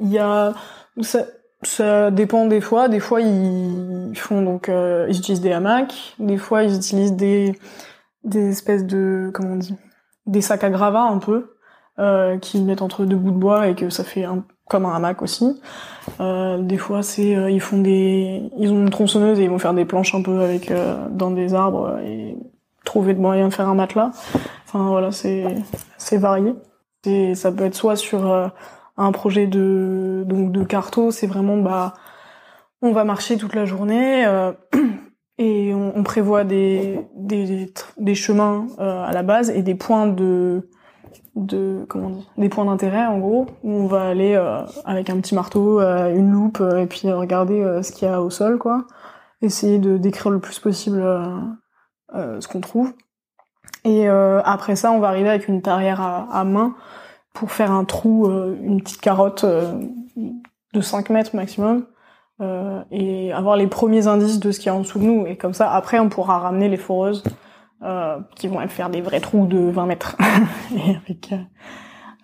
Il 0.00 0.08
y 0.08 0.18
a 0.18 0.54
ça, 1.00 1.24
ça 1.62 2.10
dépend 2.10 2.46
des 2.46 2.60
fois. 2.60 2.88
Des 2.88 3.00
fois, 3.00 3.20
ils 3.20 4.12
font 4.14 4.42
donc, 4.42 4.68
euh, 4.68 5.06
ils 5.08 5.18
utilisent 5.18 5.40
des 5.40 5.52
hamacs. 5.52 6.14
Des 6.18 6.36
fois, 6.36 6.62
ils 6.62 6.76
utilisent 6.76 7.14
des 7.14 7.58
des 8.24 8.50
espèces 8.50 8.84
de 8.84 9.30
comment 9.32 9.52
on 9.52 9.56
dit, 9.56 9.76
des 10.26 10.40
sacs 10.40 10.64
à 10.64 10.70
gravats 10.70 11.04
un 11.04 11.18
peu 11.18 11.55
euh, 11.98 12.38
qu'ils 12.38 12.64
mettent 12.64 12.82
entre 12.82 13.04
deux 13.04 13.16
bouts 13.16 13.30
de 13.30 13.38
bois 13.38 13.68
et 13.68 13.74
que 13.74 13.90
ça 13.90 14.04
fait 14.04 14.24
un, 14.24 14.44
comme 14.68 14.84
un 14.84 14.94
hamac 14.94 15.22
aussi. 15.22 15.60
Euh, 16.20 16.58
des 16.58 16.76
fois, 16.76 17.02
c'est 17.02 17.36
euh, 17.36 17.50
ils 17.50 17.60
font 17.60 17.80
des, 17.80 18.50
ils 18.58 18.72
ont 18.72 18.80
une 18.80 18.90
tronçonneuse 18.90 19.40
et 19.40 19.44
ils 19.44 19.50
vont 19.50 19.58
faire 19.58 19.74
des 19.74 19.84
planches 19.84 20.14
un 20.14 20.22
peu 20.22 20.40
avec 20.40 20.70
euh, 20.70 20.96
dans 21.10 21.30
des 21.30 21.54
arbres 21.54 21.98
et 22.04 22.36
trouver 22.84 23.14
de 23.14 23.20
moyens 23.20 23.50
de 23.50 23.54
faire 23.54 23.68
un 23.68 23.74
matelas. 23.74 24.10
Enfin 24.66 24.88
voilà, 24.88 25.12
c'est 25.12 25.44
c'est 25.98 26.18
varié. 26.18 26.54
Et 27.06 27.34
ça 27.34 27.52
peut 27.52 27.64
être 27.64 27.74
soit 27.74 27.96
sur 27.96 28.30
euh, 28.30 28.48
un 28.96 29.12
projet 29.12 29.46
de 29.46 30.24
donc 30.26 30.52
de 30.52 30.64
carto, 30.64 31.10
c'est 31.10 31.26
vraiment 31.26 31.56
bah 31.58 31.94
on 32.82 32.92
va 32.92 33.04
marcher 33.04 33.36
toute 33.36 33.54
la 33.54 33.64
journée 33.64 34.26
euh, 34.26 34.52
et 35.38 35.72
on, 35.74 36.02
prévoit 36.02 36.44
des 36.44 37.00
des, 37.14 37.72
des 37.98 38.14
chemins 38.14 38.66
euh, 38.80 39.04
à 39.04 39.12
la 39.12 39.22
base 39.22 39.50
et 39.50 39.62
des 39.62 39.74
points 39.74 40.06
de 40.06 40.68
de 41.34 41.84
comment 41.88 42.12
des 42.36 42.48
points 42.48 42.64
d'intérêt 42.64 43.06
en 43.06 43.18
gros 43.18 43.46
où 43.62 43.70
on 43.70 43.86
va 43.86 44.02
aller 44.08 44.34
euh, 44.34 44.62
avec 44.84 45.10
un 45.10 45.16
petit 45.20 45.34
marteau, 45.34 45.80
une 45.80 46.30
loupe 46.30 46.62
et 46.78 46.86
puis 46.86 47.10
regarder 47.12 47.80
ce 47.82 47.92
qu'il 47.92 48.08
y 48.08 48.10
a 48.10 48.22
au 48.22 48.30
sol 48.30 48.58
quoi, 48.58 48.86
essayer 49.42 49.78
de 49.78 49.96
décrire 49.96 50.30
le 50.30 50.38
plus 50.38 50.58
possible 50.58 51.02
ce 52.14 52.48
qu'on 52.48 52.60
trouve. 52.60 52.92
Et 53.84 54.08
après 54.08 54.76
ça, 54.76 54.90
on 54.92 54.98
va 54.98 55.08
arriver 55.08 55.28
avec 55.28 55.48
une 55.48 55.62
tarière 55.62 56.00
à, 56.00 56.44
main 56.44 56.74
pour 57.36 57.52
faire 57.52 57.70
un 57.70 57.84
trou, 57.84 58.26
euh, 58.26 58.56
une 58.62 58.80
petite 58.80 59.00
carotte 59.00 59.44
euh, 59.44 59.78
de 60.72 60.80
5 60.80 61.10
mètres 61.10 61.36
maximum, 61.36 61.84
euh, 62.40 62.82
et 62.90 63.32
avoir 63.32 63.56
les 63.56 63.66
premiers 63.66 64.06
indices 64.06 64.40
de 64.40 64.50
ce 64.50 64.58
qu'il 64.58 64.66
y 64.66 64.70
a 64.70 64.74
en 64.74 64.80
dessous 64.80 64.98
de 64.98 65.04
nous. 65.04 65.26
Et 65.26 65.36
comme 65.36 65.54
ça, 65.54 65.72
après, 65.72 65.98
on 65.98 66.08
pourra 66.08 66.38
ramener 66.38 66.68
les 66.68 66.76
foreuses 66.76 67.22
qui 68.34 68.48
vont 68.48 68.66
faire 68.68 68.90
des 68.90 69.00
vrais 69.00 69.20
trous 69.20 69.46
de 69.46 69.58
20 69.58 69.86
mètres, 69.86 70.16
et 70.74 70.96
avec 70.96 71.34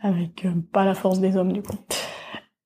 avec 0.02 0.46
pas 0.72 0.84
la 0.84 0.94
force 0.94 1.20
des 1.20 1.36
hommes 1.36 1.52
du 1.52 1.62
coup. 1.62 1.76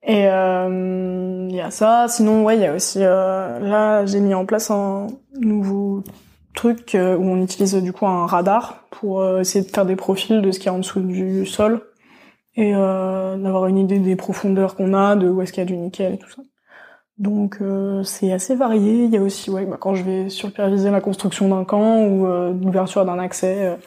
Et 0.03 0.23
il 0.23 1.55
y 1.55 1.61
a 1.61 1.71
ça. 1.71 2.07
Sinon, 2.09 2.45
ouais, 2.45 2.57
il 2.57 2.63
y 2.63 2.67
a 2.67 2.75
aussi 2.75 3.01
là, 3.01 4.07
j'ai 4.07 4.21
mis 4.21 4.35
en 4.35 4.47
place 4.47 4.71
un 4.71 5.09
nouveau 5.39 6.05
truc 6.55 6.93
où 6.95 7.23
on 7.23 7.43
utilise 7.43 7.75
du 7.75 7.93
coup 7.93 8.07
un 8.07 8.27
radar 8.27 8.85
pour 8.91 9.39
essayer 9.39 9.65
de 9.65 9.71
faire 9.71 9.85
des 9.85 9.97
profils 9.97 10.41
de 10.41 10.51
ce 10.51 10.59
qu'il 10.59 10.67
y 10.67 10.69
a 10.71 10.75
en 10.75 10.79
dessous 10.79 11.01
du 11.01 11.45
sol 11.45 11.83
et 12.55 12.73
d'avoir 12.73 13.67
une 13.67 13.79
idée 13.79 13.99
des 13.99 14.17
profondeurs 14.17 14.77
qu'on 14.77 14.95
a, 14.95 15.17
de 15.17 15.29
où 15.29 15.43
est-ce 15.43 15.53
qu'il 15.53 15.63
y 15.63 15.67
a 15.67 15.67
du 15.67 15.77
nickel 15.77 16.15
et 16.15 16.19
tout 16.19 16.31
ça. 16.31 16.43
Donc 17.19 17.59
c'est 18.03 18.33
assez 18.33 18.55
varié. 18.55 19.05
Il 19.05 19.11
y 19.11 19.17
a 19.17 19.23
aussi 19.23 19.51
ouais, 19.51 19.65
bah, 19.65 19.79
quand 19.81 19.95
je 19.95 20.03
vais 20.03 20.29
superviser 20.29 20.91
la 20.91 21.01
construction 21.01 21.49
d'un 21.49 21.65
camp 21.65 22.05
ou 22.05 22.27
l'ouverture 22.27 23.05
d'un 23.05 23.19
accès, 23.19 23.79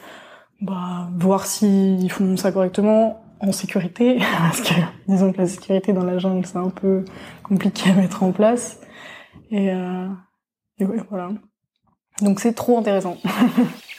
bah, 0.60 1.08
voir 1.16 1.46
s'ils 1.46 2.10
font 2.10 2.36
ça 2.36 2.52
correctement 2.52 3.22
en 3.40 3.52
sécurité, 3.52 4.18
parce 4.38 4.60
que 4.60 4.74
disons 5.08 5.32
que 5.32 5.38
la 5.38 5.46
sécurité 5.46 5.92
dans 5.92 6.04
la 6.04 6.18
jungle 6.18 6.46
c'est 6.46 6.58
un 6.58 6.70
peu 6.70 7.04
compliqué 7.42 7.90
à 7.90 7.94
mettre 7.94 8.22
en 8.22 8.32
place. 8.32 8.80
Et, 9.50 9.70
euh, 9.70 10.06
et 10.78 10.84
ouais, 10.84 10.98
voilà. 11.08 11.30
Donc 12.22 12.40
c'est 12.40 12.52
trop 12.52 12.78
intéressant. 12.78 13.16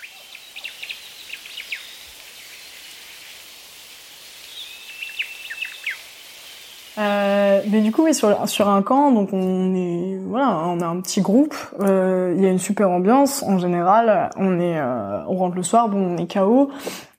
Euh, 6.98 7.62
mais 7.70 7.82
du 7.82 7.92
coup, 7.92 8.12
sur, 8.14 8.70
un 8.70 8.82
camp, 8.82 9.12
donc 9.12 9.30
on 9.32 9.74
est, 9.74 10.18
voilà, 10.26 10.64
on 10.68 10.80
a 10.82 10.86
un 10.86 11.00
petit 11.02 11.22
groupe. 11.22 11.56
Euh, 11.80 12.34
il 12.36 12.44
y 12.44 12.46
a 12.46 12.50
une 12.50 12.60
super 12.60 12.90
ambiance 12.90 13.44
en 13.44 13.58
général. 13.58 14.30
On 14.36 14.60
est, 14.60 14.78
euh, 14.78 15.24
on 15.28 15.36
rentre 15.36 15.56
le 15.56 15.64
soir, 15.64 15.90
bon, 15.90 16.16
on 16.16 16.18
est 16.18 16.32
KO. 16.32 16.70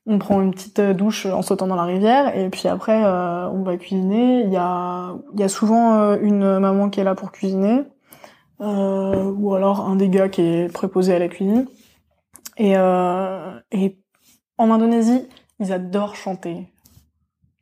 On 0.06 0.18
prend 0.18 0.40
une 0.40 0.50
petite 0.50 0.80
douche 0.80 1.26
en 1.26 1.42
sautant 1.42 1.68
dans 1.68 1.76
la 1.76 1.84
rivière 1.84 2.36
et 2.36 2.50
puis 2.50 2.66
après 2.66 3.04
on 3.04 3.62
va 3.62 3.76
cuisiner. 3.76 4.40
Il 4.40 4.50
y 4.50 4.56
a, 4.56 5.14
y 5.36 5.44
a 5.44 5.48
souvent 5.48 6.16
une 6.16 6.58
maman 6.58 6.90
qui 6.90 6.98
est 6.98 7.04
là 7.04 7.14
pour 7.14 7.30
cuisiner 7.30 7.84
ou 8.58 9.54
alors 9.54 9.88
un 9.88 9.94
des 9.94 10.08
gars 10.08 10.28
qui 10.28 10.42
est 10.42 10.72
préposé 10.72 11.14
à 11.14 11.20
la 11.20 11.28
cuisine. 11.28 11.66
Et 12.58 12.76
en 12.76 13.60
Indonésie, 14.58 15.28
ils 15.60 15.72
adorent 15.72 16.16
chanter 16.16 16.66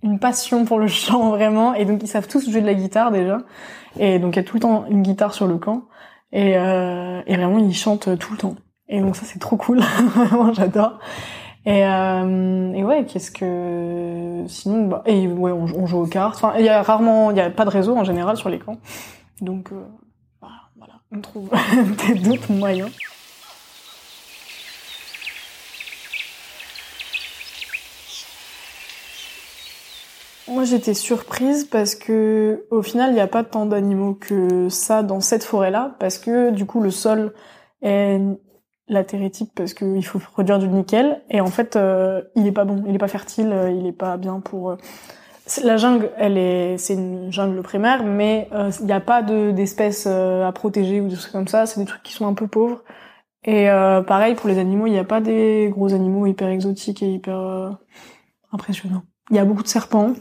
une 0.03 0.19
passion 0.19 0.65
pour 0.65 0.79
le 0.79 0.87
chant 0.89 1.31
vraiment. 1.31 1.75
Et 1.75 1.85
donc 1.85 2.03
ils 2.03 2.09
savent 2.09 2.29
tous 2.29 2.51
jouer 2.51 2.61
de 2.61 2.67
la 2.67 2.75
guitare 2.75 3.11
déjà. 3.11 3.39
Et 3.99 4.19
donc 4.19 4.37
il 4.37 4.39
y 4.39 4.41
a 4.41 4.45
tout 4.45 4.57
le 4.57 4.61
temps 4.61 4.85
une 4.89 5.03
guitare 5.03 5.35
sur 5.35 5.47
le 5.47 5.59
camp. 5.59 5.85
Et, 6.33 6.57
euh, 6.57 7.23
et 7.27 7.37
vraiment 7.37 7.59
ils 7.59 7.75
chantent 7.75 8.19
tout 8.19 8.33
le 8.33 8.39
temps. 8.39 8.55
Et 8.89 9.01
donc 9.01 9.17
ça 9.17 9.25
c'est 9.25 9.39
trop 9.39 9.57
cool. 9.57 9.81
Vraiment 10.15 10.53
j'adore. 10.53 10.99
Et, 11.67 11.85
euh, 11.85 12.73
et 12.73 12.83
ouais 12.85 13.05
qu'est-ce 13.05 13.31
que 13.31 14.45
sinon 14.49 14.87
bah 14.87 15.03
et 15.05 15.29
ouais 15.29 15.53
on, 15.53 15.87
joue 15.87 15.99
aux 15.99 16.07
cartes. 16.07 16.37
Enfin 16.37 16.55
il 16.59 16.65
y 16.65 16.69
a 16.69 16.83
rarement 16.83 17.31
il 17.31 17.37
y 17.37 17.41
a 17.41 17.51
pas 17.51 17.65
de 17.65 17.71
réseau 17.71 17.97
en 17.97 18.05
général 18.05 18.37
sur 18.37 18.49
les 18.49 18.59
camps. 18.59 18.79
Donc 19.41 19.73
euh, 19.73 19.85
voilà 20.77 20.95
on 21.13 21.21
trouve 21.21 21.51
d'autres 22.25 22.53
moyens 22.53 22.91
Moi, 30.51 30.65
j'étais 30.65 30.95
surprise 30.95 31.65
parce 31.65 31.95
que 31.95 32.67
au 32.73 32.83
final, 32.83 33.11
il 33.11 33.15
n'y 33.15 33.21
a 33.21 33.29
pas 33.29 33.45
tant 33.45 33.67
d'animaux 33.67 34.15
que 34.15 34.69
ça 34.69 35.05
dans 35.05 35.21
cette 35.21 35.45
forêt-là, 35.45 35.95
parce 36.01 36.19
que 36.19 36.51
du 36.51 36.67
coup, 36.67 36.81
le 36.81 36.91
sol 36.91 37.33
est 37.83 38.21
latéritique 38.89 39.53
parce 39.55 39.75
qu'il 39.75 40.05
faut 40.05 40.19
produire 40.19 40.59
du 40.59 40.67
nickel 40.67 41.23
et 41.31 41.41
en 41.41 41.47
fait, 41.47 41.77
euh, 41.77 42.23
il 42.35 42.49
est 42.49 42.53
pas 42.53 42.65
bon, 42.65 42.83
il 42.89 42.97
est 42.97 42.99
pas 42.99 43.07
fertile, 43.07 43.53
euh, 43.53 43.71
il 43.71 43.87
est 43.87 43.93
pas 43.93 44.17
bien 44.17 44.41
pour. 44.41 44.71
Euh, 44.71 44.77
la 45.63 45.77
jungle, 45.77 46.11
elle 46.19 46.37
est, 46.37 46.79
c'est 46.79 46.95
une 46.95 47.33
jungle 47.33 47.63
primaire, 47.63 48.03
mais 48.03 48.49
il 48.81 48.87
n'y 48.87 48.93
a 48.93 49.01
pas 49.01 49.23
de 49.23 49.53
d'espèces 49.53 50.07
à 50.07 50.51
protéger 50.53 51.01
ou 51.01 51.09
des 51.09 51.17
trucs 51.17 51.33
comme 51.33 51.49
ça. 51.49 51.67
C'est 51.67 51.81
des 51.81 51.87
trucs 51.87 52.03
qui 52.03 52.13
sont 52.13 52.27
un 52.27 52.35
peu 52.35 52.47
pauvres. 52.47 52.83
Et 53.45 53.67
pareil 54.07 54.37
pour 54.37 54.49
les 54.49 54.59
animaux, 54.59 54.87
il 54.87 54.93
n'y 54.93 54.99
a 54.99 55.05
pas 55.05 55.21
des 55.21 55.69
gros 55.73 55.93
animaux 55.93 56.27
hyper 56.27 56.49
exotiques 56.49 57.03
et 57.03 57.11
hyper 57.11 57.79
impressionnants. 58.53 59.03
Il 59.31 59.37
y 59.37 59.41
a 59.41 59.45
beaucoup 59.45 59.65
de 59.65 59.69
serpents, 59.69 60.13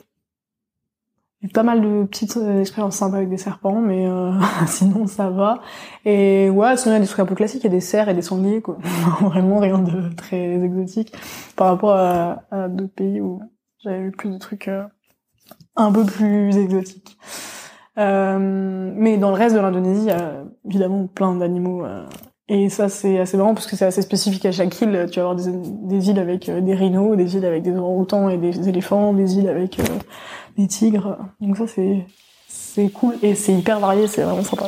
pas 1.48 1.63
mal 1.63 1.81
de 1.81 2.03
petites 2.03 2.36
euh, 2.36 2.60
expériences 2.60 2.98
sympas 2.98 3.17
avec 3.17 3.29
des 3.29 3.38
serpents, 3.38 3.79
mais 3.79 4.05
euh, 4.05 4.34
sinon 4.67 5.08
ça 5.08 5.29
va. 5.29 5.62
Et 6.03 6.50
ouais, 6.50 6.75
sinon 6.75 6.96
il 6.96 6.98
y 6.98 6.98
a 6.98 7.01
des 7.01 7.08
trucs 7.08 7.19
un 7.19 7.25
peu 7.25 7.36
classiques, 7.36 7.63
il 7.63 7.67
y 7.67 7.69
a 7.69 7.72
des 7.72 7.79
cerfs 7.79 8.10
et 8.10 8.13
des 8.13 8.22
sangliers, 8.22 8.62
quoi. 8.62 8.77
Vraiment 9.22 9.60
rien 9.60 9.79
de 9.79 10.13
très 10.15 10.62
exotique 10.62 11.13
par 11.55 11.67
rapport 11.67 11.96
à, 11.96 12.67
d'autres 12.67 12.93
pays 12.93 13.22
où 13.22 13.41
j'avais 13.81 14.01
vu 14.01 14.12
plus 14.12 14.29
de 14.31 14.38
trucs 14.38 14.67
euh, 14.67 14.84
un 15.77 15.91
peu 15.91 16.05
plus 16.05 16.58
exotiques. 16.58 17.17
mais 17.96 19.17
dans 19.17 19.29
le 19.29 19.36
reste 19.36 19.55
de 19.55 19.62
l'Indonésie, 19.62 20.03
il 20.03 20.08
y 20.08 20.12
a 20.12 20.43
évidemment 20.65 21.08
plein 21.08 21.36
d'animaux. 21.36 21.86
Et 22.50 22.70
ça, 22.70 22.89
c'est 22.89 23.20
assez 23.20 23.38
marrant 23.38 23.53
parce 23.53 23.68
que 23.68 23.75
c'est 23.75 23.86
assez 23.86 24.01
spécifique 24.01 24.44
à 24.46 24.51
chaque 24.51 24.82
île. 24.82 25.08
Tu 25.12 25.20
vas 25.20 25.29
avoir 25.29 25.36
des, 25.36 26.10
îles 26.10 26.18
avec 26.18 26.50
des 26.50 26.74
rhinos, 26.74 27.15
des 27.15 27.36
îles 27.36 27.46
avec 27.46 27.62
des 27.62 27.77
orang-outans 27.77 28.27
et 28.29 28.38
des 28.38 28.68
éléphants, 28.68 29.13
des 29.13 29.38
îles 29.38 29.48
avec 29.48 29.79
des 30.58 30.68
tigres. 30.68 31.18
Donc 31.39 31.58
ça, 31.58 31.68
c'est, 31.68 32.08
c'est 32.48 32.89
cool 32.89 33.13
et 33.22 33.36
c'est 33.36 33.53
hyper 33.53 33.79
varié, 33.79 34.08
c'est 34.08 34.24
vraiment 34.24 34.44
sympa. 34.44 34.68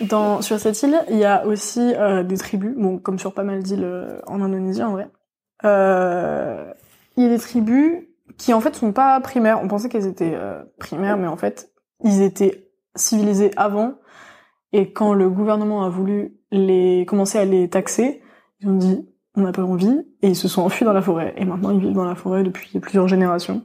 Dans, 0.00 0.42
sur 0.42 0.58
cette 0.58 0.82
île, 0.82 0.98
il 1.08 1.18
y 1.18 1.24
a 1.24 1.46
aussi 1.46 1.94
euh, 1.94 2.24
des 2.24 2.36
tribus, 2.36 2.74
bon, 2.76 2.98
comme 2.98 3.20
sur 3.20 3.32
pas 3.32 3.44
mal 3.44 3.62
d'îles 3.62 3.84
euh, 3.84 4.18
en 4.26 4.42
Indonésie 4.42 4.82
en 4.82 4.90
vrai. 4.90 5.08
Euh, 5.64 6.72
il 7.16 7.22
y 7.22 7.26
a 7.26 7.28
des 7.28 7.38
tribus 7.38 8.08
qui 8.38 8.52
en 8.52 8.60
fait 8.60 8.74
sont 8.74 8.92
pas 8.92 9.20
primaires. 9.20 9.60
On 9.62 9.68
pensait 9.68 9.88
qu'elles 9.88 10.06
étaient 10.06 10.36
primaires, 10.78 11.16
mais 11.16 11.26
en 11.26 11.36
fait, 11.36 11.72
ils 12.02 12.22
étaient 12.22 12.68
civilisés 12.94 13.50
avant. 13.56 13.94
Et 14.72 14.92
quand 14.92 15.12
le 15.12 15.28
gouvernement 15.28 15.84
a 15.84 15.88
voulu 15.88 16.36
les 16.50 17.04
commencer 17.06 17.38
à 17.38 17.44
les 17.44 17.68
taxer, 17.68 18.22
ils 18.60 18.68
ont 18.68 18.76
dit, 18.76 19.06
on 19.34 19.42
n'a 19.42 19.52
pas 19.52 19.62
envie, 19.62 20.06
et 20.22 20.28
ils 20.28 20.36
se 20.36 20.48
sont 20.48 20.62
enfuis 20.62 20.84
dans 20.84 20.92
la 20.92 21.02
forêt. 21.02 21.34
Et 21.36 21.44
maintenant, 21.44 21.70
ils 21.70 21.80
vivent 21.80 21.94
dans 21.94 22.04
la 22.04 22.14
forêt 22.14 22.42
depuis 22.42 22.78
plusieurs 22.80 23.08
générations. 23.08 23.64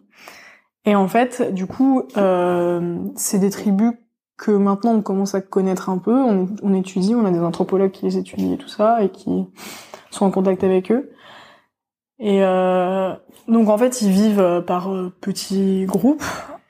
Et 0.85 0.95
en 0.95 1.07
fait, 1.07 1.53
du 1.53 1.67
coup, 1.67 2.03
euh, 2.17 2.97
c'est 3.15 3.39
des 3.39 3.49
tribus 3.49 3.91
que 4.37 4.51
maintenant 4.51 4.93
on 4.93 5.01
commence 5.01 5.35
à 5.35 5.41
connaître 5.41 5.89
un 5.89 5.97
peu. 5.97 6.15
On, 6.15 6.47
on, 6.61 6.73
étudie, 6.73 7.15
on 7.15 7.25
a 7.25 7.31
des 7.31 7.39
anthropologues 7.39 7.91
qui 7.91 8.05
les 8.05 8.17
étudient 8.17 8.53
et 8.53 8.57
tout 8.57 8.69
ça, 8.69 9.03
et 9.03 9.09
qui 9.09 9.45
sont 10.11 10.25
en 10.25 10.31
contact 10.31 10.63
avec 10.63 10.91
eux. 10.91 11.11
Et 12.19 12.43
euh, 12.43 13.13
donc 13.47 13.69
en 13.69 13.77
fait, 13.77 14.01
ils 14.01 14.11
vivent 14.11 14.63
par 14.65 14.91
euh, 14.91 15.13
petits 15.21 15.85
groupes 15.85 16.23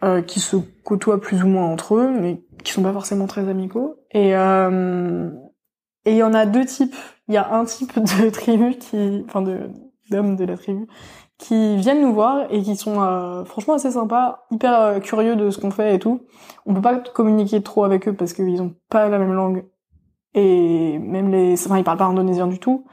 euh, 0.03 0.21
qui 0.21 0.39
se 0.39 0.57
côtoient 0.83 1.21
plus 1.21 1.43
ou 1.43 1.47
moins 1.47 1.65
entre 1.65 1.95
eux, 1.95 2.09
mais 2.09 2.41
qui 2.63 2.73
sont 2.73 2.83
pas 2.83 2.93
forcément 2.93 3.27
très 3.27 3.47
amicaux. 3.47 3.95
Et 4.11 4.35
euh, 4.35 5.29
et 6.05 6.11
il 6.11 6.17
y 6.17 6.23
en 6.23 6.33
a 6.33 6.45
deux 6.45 6.65
types 6.65 6.95
il 7.27 7.33
y 7.33 7.37
a 7.37 7.53
un 7.53 7.65
type 7.65 7.99
de 7.99 8.29
tribu 8.29 8.75
qui, 8.77 9.23
enfin 9.27 9.41
de 9.41 9.69
d'hommes 10.09 10.37
de 10.37 10.45
la 10.45 10.55
tribu, 10.55 10.87
qui 11.37 11.75
viennent 11.75 12.01
nous 12.01 12.13
voir 12.13 12.47
et 12.49 12.61
qui 12.61 12.77
sont 12.77 13.01
euh, 13.01 13.43
franchement 13.43 13.73
assez 13.73 13.91
sympas, 13.91 14.45
hyper 14.51 14.81
euh, 14.81 14.99
curieux 14.99 15.35
de 15.35 15.49
ce 15.49 15.59
qu'on 15.59 15.71
fait 15.71 15.95
et 15.95 15.99
tout. 15.99 16.21
On 16.65 16.73
peut 16.73 16.81
pas 16.81 16.95
communiquer 16.97 17.61
trop 17.61 17.83
avec 17.83 18.07
eux 18.07 18.13
parce 18.13 18.31
qu'ils 18.31 18.61
ont 18.61 18.73
pas 18.89 19.09
la 19.09 19.19
même 19.19 19.33
langue 19.33 19.65
et 20.33 20.97
même 20.99 21.29
les, 21.29 21.53
enfin 21.53 21.77
ils 21.77 21.83
parlent 21.83 21.97
pas 21.97 22.05
indonésien 22.05 22.47
du 22.47 22.59
tout. 22.59 22.85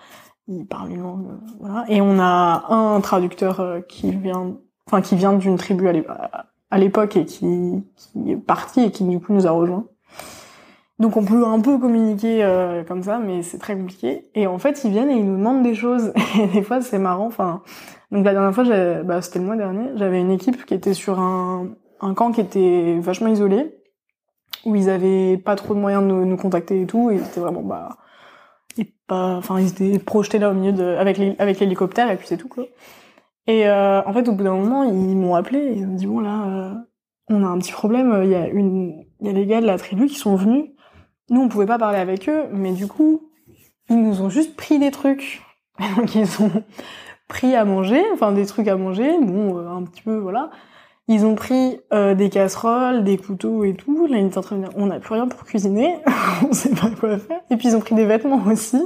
Ils 0.46 0.66
parlent 0.66 0.90
une 0.90 1.02
langue, 1.02 1.26
euh, 1.26 1.46
voilà. 1.60 1.84
Et 1.88 2.00
on 2.00 2.18
a 2.18 2.64
un 2.68 3.00
traducteur 3.00 3.82
qui 3.88 4.10
vient, 4.10 4.56
enfin 4.86 5.00
qui 5.00 5.16
vient 5.16 5.32
d'une 5.32 5.56
tribu 5.56 5.88
à 6.70 6.78
l'époque 6.78 7.16
et 7.16 7.24
qui, 7.24 7.82
est 8.26 8.36
parti 8.36 8.82
et 8.82 8.90
qui 8.90 9.04
du 9.04 9.20
coup 9.20 9.32
nous 9.32 9.46
a 9.46 9.50
rejoints. 9.50 9.86
Donc 11.00 11.16
on 11.16 11.24
peut 11.24 11.44
un 11.44 11.60
peu 11.60 11.78
communiquer 11.78 12.44
euh, 12.44 12.84
comme 12.84 13.02
ça, 13.02 13.18
mais 13.18 13.42
c'est 13.42 13.58
très 13.58 13.76
compliqué. 13.76 14.26
Et 14.34 14.46
en 14.46 14.58
fait, 14.58 14.84
ils 14.84 14.90
viennent 14.90 15.10
et 15.10 15.16
ils 15.16 15.26
nous 15.26 15.36
demandent 15.36 15.62
des 15.62 15.74
choses. 15.74 16.12
Et 16.40 16.46
des 16.46 16.62
fois, 16.62 16.80
c'est 16.80 16.98
marrant. 16.98 17.26
Enfin, 17.26 17.62
donc 18.12 18.24
la 18.24 18.32
dernière 18.32 18.54
fois, 18.54 18.64
bah, 19.02 19.20
c'était 19.20 19.40
le 19.40 19.44
mois 19.44 19.56
dernier, 19.56 19.90
j'avais 19.96 20.20
une 20.20 20.30
équipe 20.30 20.64
qui 20.64 20.74
était 20.74 20.94
sur 20.94 21.18
un, 21.18 21.74
camp 22.14 22.30
qui 22.30 22.40
était 22.40 22.98
vachement 23.00 23.28
isolé, 23.28 23.76
où 24.64 24.76
ils 24.76 24.88
avaient 24.88 25.36
pas 25.36 25.56
trop 25.56 25.74
de 25.74 25.80
moyens 25.80 26.02
de 26.02 26.08
nous, 26.08 26.24
nous 26.24 26.36
contacter 26.36 26.80
et 26.80 26.86
tout. 26.86 27.10
Et 27.10 27.18
c'était 27.18 27.40
vraiment 27.40 27.62
bah, 27.62 27.96
enfin, 29.08 29.60
ils 29.60 29.68
étaient 29.68 29.98
projetés 29.98 30.38
là 30.38 30.50
au 30.50 30.54
milieu 30.54 30.72
de, 30.72 30.84
avec 30.84 31.18
les, 31.18 31.36
avec 31.38 31.60
l'hélicoptère 31.60 32.10
et 32.10 32.16
puis 32.16 32.26
c'est 32.26 32.36
tout 32.36 32.48
quoi. 32.48 32.64
Et 33.46 33.68
euh, 33.68 34.02
en 34.06 34.12
fait, 34.12 34.28
au 34.28 34.32
bout 34.32 34.44
d'un 34.44 34.54
moment, 34.54 34.84
ils 34.84 35.16
m'ont 35.16 35.34
appelé. 35.34 35.74
Ils 35.76 35.86
m'ont 35.86 35.94
dit 35.94 36.06
bon 36.06 36.20
là, 36.20 36.46
euh, 36.46 36.74
on 37.28 37.44
a 37.44 37.46
un 37.46 37.58
petit 37.58 37.72
problème. 37.72 38.20
Il 38.24 38.30
y 38.30 38.34
a 38.34 38.48
une, 38.48 39.04
il 39.20 39.26
y 39.26 39.30
a 39.30 39.32
des 39.32 39.46
gars 39.46 39.60
de 39.60 39.66
la 39.66 39.78
tribu 39.78 40.06
qui 40.06 40.16
sont 40.16 40.36
venus 40.36 40.70
nous, 41.30 41.40
on 41.40 41.48
pouvait 41.48 41.66
pas 41.66 41.78
parler 41.78 41.98
avec 41.98 42.28
eux, 42.28 42.44
mais 42.52 42.72
du 42.72 42.86
coup, 42.86 43.30
ils 43.88 44.00
nous 44.00 44.20
ont 44.20 44.28
juste 44.28 44.56
pris 44.56 44.78
des 44.78 44.90
trucs. 44.90 45.42
Donc 45.96 46.14
ils 46.14 46.42
ont 46.42 46.62
pris 47.28 47.54
à 47.54 47.64
manger, 47.64 48.02
enfin 48.12 48.32
des 48.32 48.46
trucs 48.46 48.68
à 48.68 48.76
manger, 48.76 49.10
bon, 49.20 49.58
euh, 49.58 49.68
un 49.68 49.82
petit 49.84 50.02
peu, 50.02 50.16
voilà. 50.16 50.50
Ils 51.06 51.26
ont 51.26 51.34
pris 51.34 51.80
euh, 51.92 52.14
des 52.14 52.30
casseroles, 52.30 53.04
des 53.04 53.18
couteaux 53.18 53.64
et 53.64 53.74
tout. 53.74 54.06
Là, 54.06 54.18
ils 54.18 54.26
étaient 54.26 54.38
en 54.38 54.42
train 54.42 54.56
de 54.56 54.62
dire, 54.62 54.72
on 54.76 54.86
n'a 54.86 55.00
plus 55.00 55.14
rien 55.14 55.28
pour 55.28 55.44
cuisiner, 55.44 55.98
on 56.48 56.52
sait 56.52 56.74
pas 56.74 56.88
quoi 56.98 57.18
faire. 57.18 57.40
Et 57.50 57.56
puis 57.56 57.68
ils 57.68 57.76
ont 57.76 57.80
pris 57.80 57.94
des 57.94 58.06
vêtements 58.06 58.42
aussi. 58.46 58.82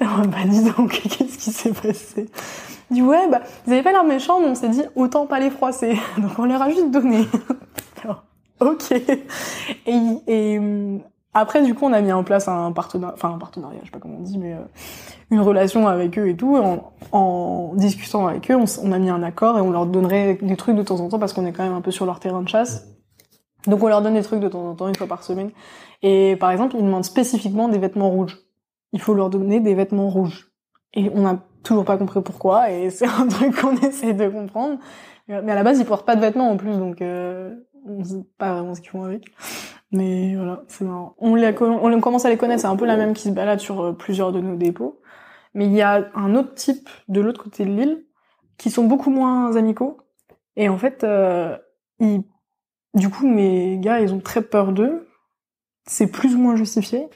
Là, 0.00 0.06
bah 0.26 0.38
dis 0.46 0.62
donc, 0.62 0.90
qu'est-ce 1.02 1.38
qui 1.38 1.50
s'est 1.50 1.72
passé? 1.72 2.28
Du 2.90 3.02
ouais, 3.02 3.28
bah, 3.30 3.42
ils 3.66 3.72
avaient 3.72 3.82
pas 3.82 3.92
l'air 3.92 4.04
méchants, 4.04 4.40
mais 4.40 4.48
on 4.48 4.54
s'est 4.54 4.68
dit, 4.68 4.82
autant 4.94 5.26
pas 5.26 5.40
les 5.40 5.50
froisser. 5.50 5.98
Donc 6.18 6.38
on 6.38 6.44
leur 6.44 6.62
a 6.62 6.70
juste 6.70 6.90
donné. 6.90 7.26
ok. 8.60 8.92
Et, 8.92 10.00
et 10.26 10.60
après, 11.34 11.62
du 11.62 11.74
coup, 11.74 11.84
on 11.84 11.92
a 11.92 12.00
mis 12.00 12.12
en 12.12 12.24
place 12.24 12.48
un 12.48 12.72
partenariat, 12.72 13.14
enfin 13.14 13.32
un 13.34 13.38
partenariat, 13.38 13.78
je 13.82 13.86
sais 13.86 13.90
pas 13.92 13.98
comment 13.98 14.16
on 14.18 14.22
dit, 14.22 14.38
mais 14.38 14.54
euh, 14.54 14.64
une 15.30 15.40
relation 15.40 15.86
avec 15.86 16.18
eux 16.18 16.28
et 16.28 16.36
tout. 16.36 16.56
En, 16.56 16.92
en 17.12 17.74
discutant 17.74 18.26
avec 18.26 18.50
eux, 18.50 18.56
on, 18.56 18.64
on, 18.82 18.92
a 18.92 18.98
mis 18.98 19.10
un 19.10 19.22
accord 19.22 19.58
et 19.58 19.60
on 19.60 19.70
leur 19.70 19.86
donnerait 19.86 20.38
des 20.40 20.56
trucs 20.56 20.76
de 20.76 20.82
temps 20.82 21.00
en 21.00 21.08
temps 21.08 21.18
parce 21.18 21.32
qu'on 21.32 21.46
est 21.46 21.52
quand 21.52 21.64
même 21.64 21.74
un 21.74 21.80
peu 21.80 21.90
sur 21.90 22.06
leur 22.06 22.18
terrain 22.18 22.42
de 22.42 22.48
chasse. 22.48 22.86
Donc 23.66 23.82
on 23.82 23.88
leur 23.88 24.02
donne 24.02 24.14
des 24.14 24.22
trucs 24.22 24.40
de 24.40 24.48
temps 24.48 24.66
en 24.66 24.74
temps, 24.74 24.88
une 24.88 24.94
fois 24.94 25.06
par 25.06 25.22
semaine. 25.22 25.50
Et 26.02 26.36
par 26.36 26.50
exemple, 26.50 26.76
ils 26.78 26.84
demandent 26.84 27.04
spécifiquement 27.04 27.68
des 27.68 27.78
vêtements 27.78 28.10
rouges. 28.10 28.38
Il 28.92 29.00
faut 29.00 29.14
leur 29.14 29.28
donner 29.28 29.60
des 29.60 29.74
vêtements 29.74 30.08
rouges. 30.08 30.50
Et 30.94 31.10
on 31.14 31.22
n'a 31.22 31.38
toujours 31.62 31.84
pas 31.84 31.98
compris 31.98 32.22
pourquoi, 32.22 32.70
et 32.70 32.90
c'est 32.90 33.06
un 33.06 33.26
truc 33.26 33.60
qu'on 33.60 33.76
essaie 33.76 34.14
de 34.14 34.28
comprendre. 34.28 34.78
Mais 35.28 35.52
à 35.52 35.54
la 35.54 35.62
base, 35.62 35.78
ils 35.78 35.84
portent 35.84 36.06
pas 36.06 36.16
de 36.16 36.22
vêtements 36.22 36.50
en 36.50 36.56
plus, 36.56 36.78
donc 36.78 37.02
euh, 37.02 37.54
on 37.86 38.02
sait 38.02 38.24
pas 38.38 38.54
vraiment 38.54 38.74
ce 38.74 38.80
qu'ils 38.80 38.90
font 38.90 39.04
avec. 39.04 39.26
Mais 39.90 40.36
voilà, 40.36 40.64
c'est 40.68 40.84
marrant. 40.84 41.14
On, 41.18 41.34
les, 41.34 41.54
on 41.60 42.00
commence 42.00 42.24
à 42.24 42.28
les 42.28 42.36
connaître, 42.36 42.60
c'est 42.60 42.66
un 42.66 42.76
peu 42.76 42.86
la 42.86 42.96
même 42.96 43.14
qui 43.14 43.28
se 43.28 43.30
balade 43.30 43.60
sur 43.60 43.80
euh, 43.80 43.92
plusieurs 43.92 44.32
de 44.32 44.40
nos 44.40 44.56
dépôts. 44.56 45.00
Mais 45.54 45.66
il 45.66 45.72
y 45.72 45.82
a 45.82 46.08
un 46.14 46.34
autre 46.34 46.54
type 46.54 46.88
de 47.08 47.20
l'autre 47.20 47.42
côté 47.42 47.64
de 47.64 47.70
l'île 47.70 48.04
qui 48.58 48.70
sont 48.70 48.84
beaucoup 48.84 49.10
moins 49.10 49.56
amicaux. 49.56 49.98
Et 50.56 50.68
en 50.68 50.76
fait, 50.76 51.04
euh, 51.04 51.56
ils, 52.00 52.22
du 52.94 53.08
coup, 53.08 53.26
mes 53.26 53.78
gars, 53.78 54.00
ils 54.00 54.12
ont 54.12 54.20
très 54.20 54.42
peur 54.42 54.72
d'eux. 54.72 55.08
C'est 55.86 56.08
plus 56.08 56.34
ou 56.34 56.38
moins 56.38 56.56
justifié. 56.56 57.08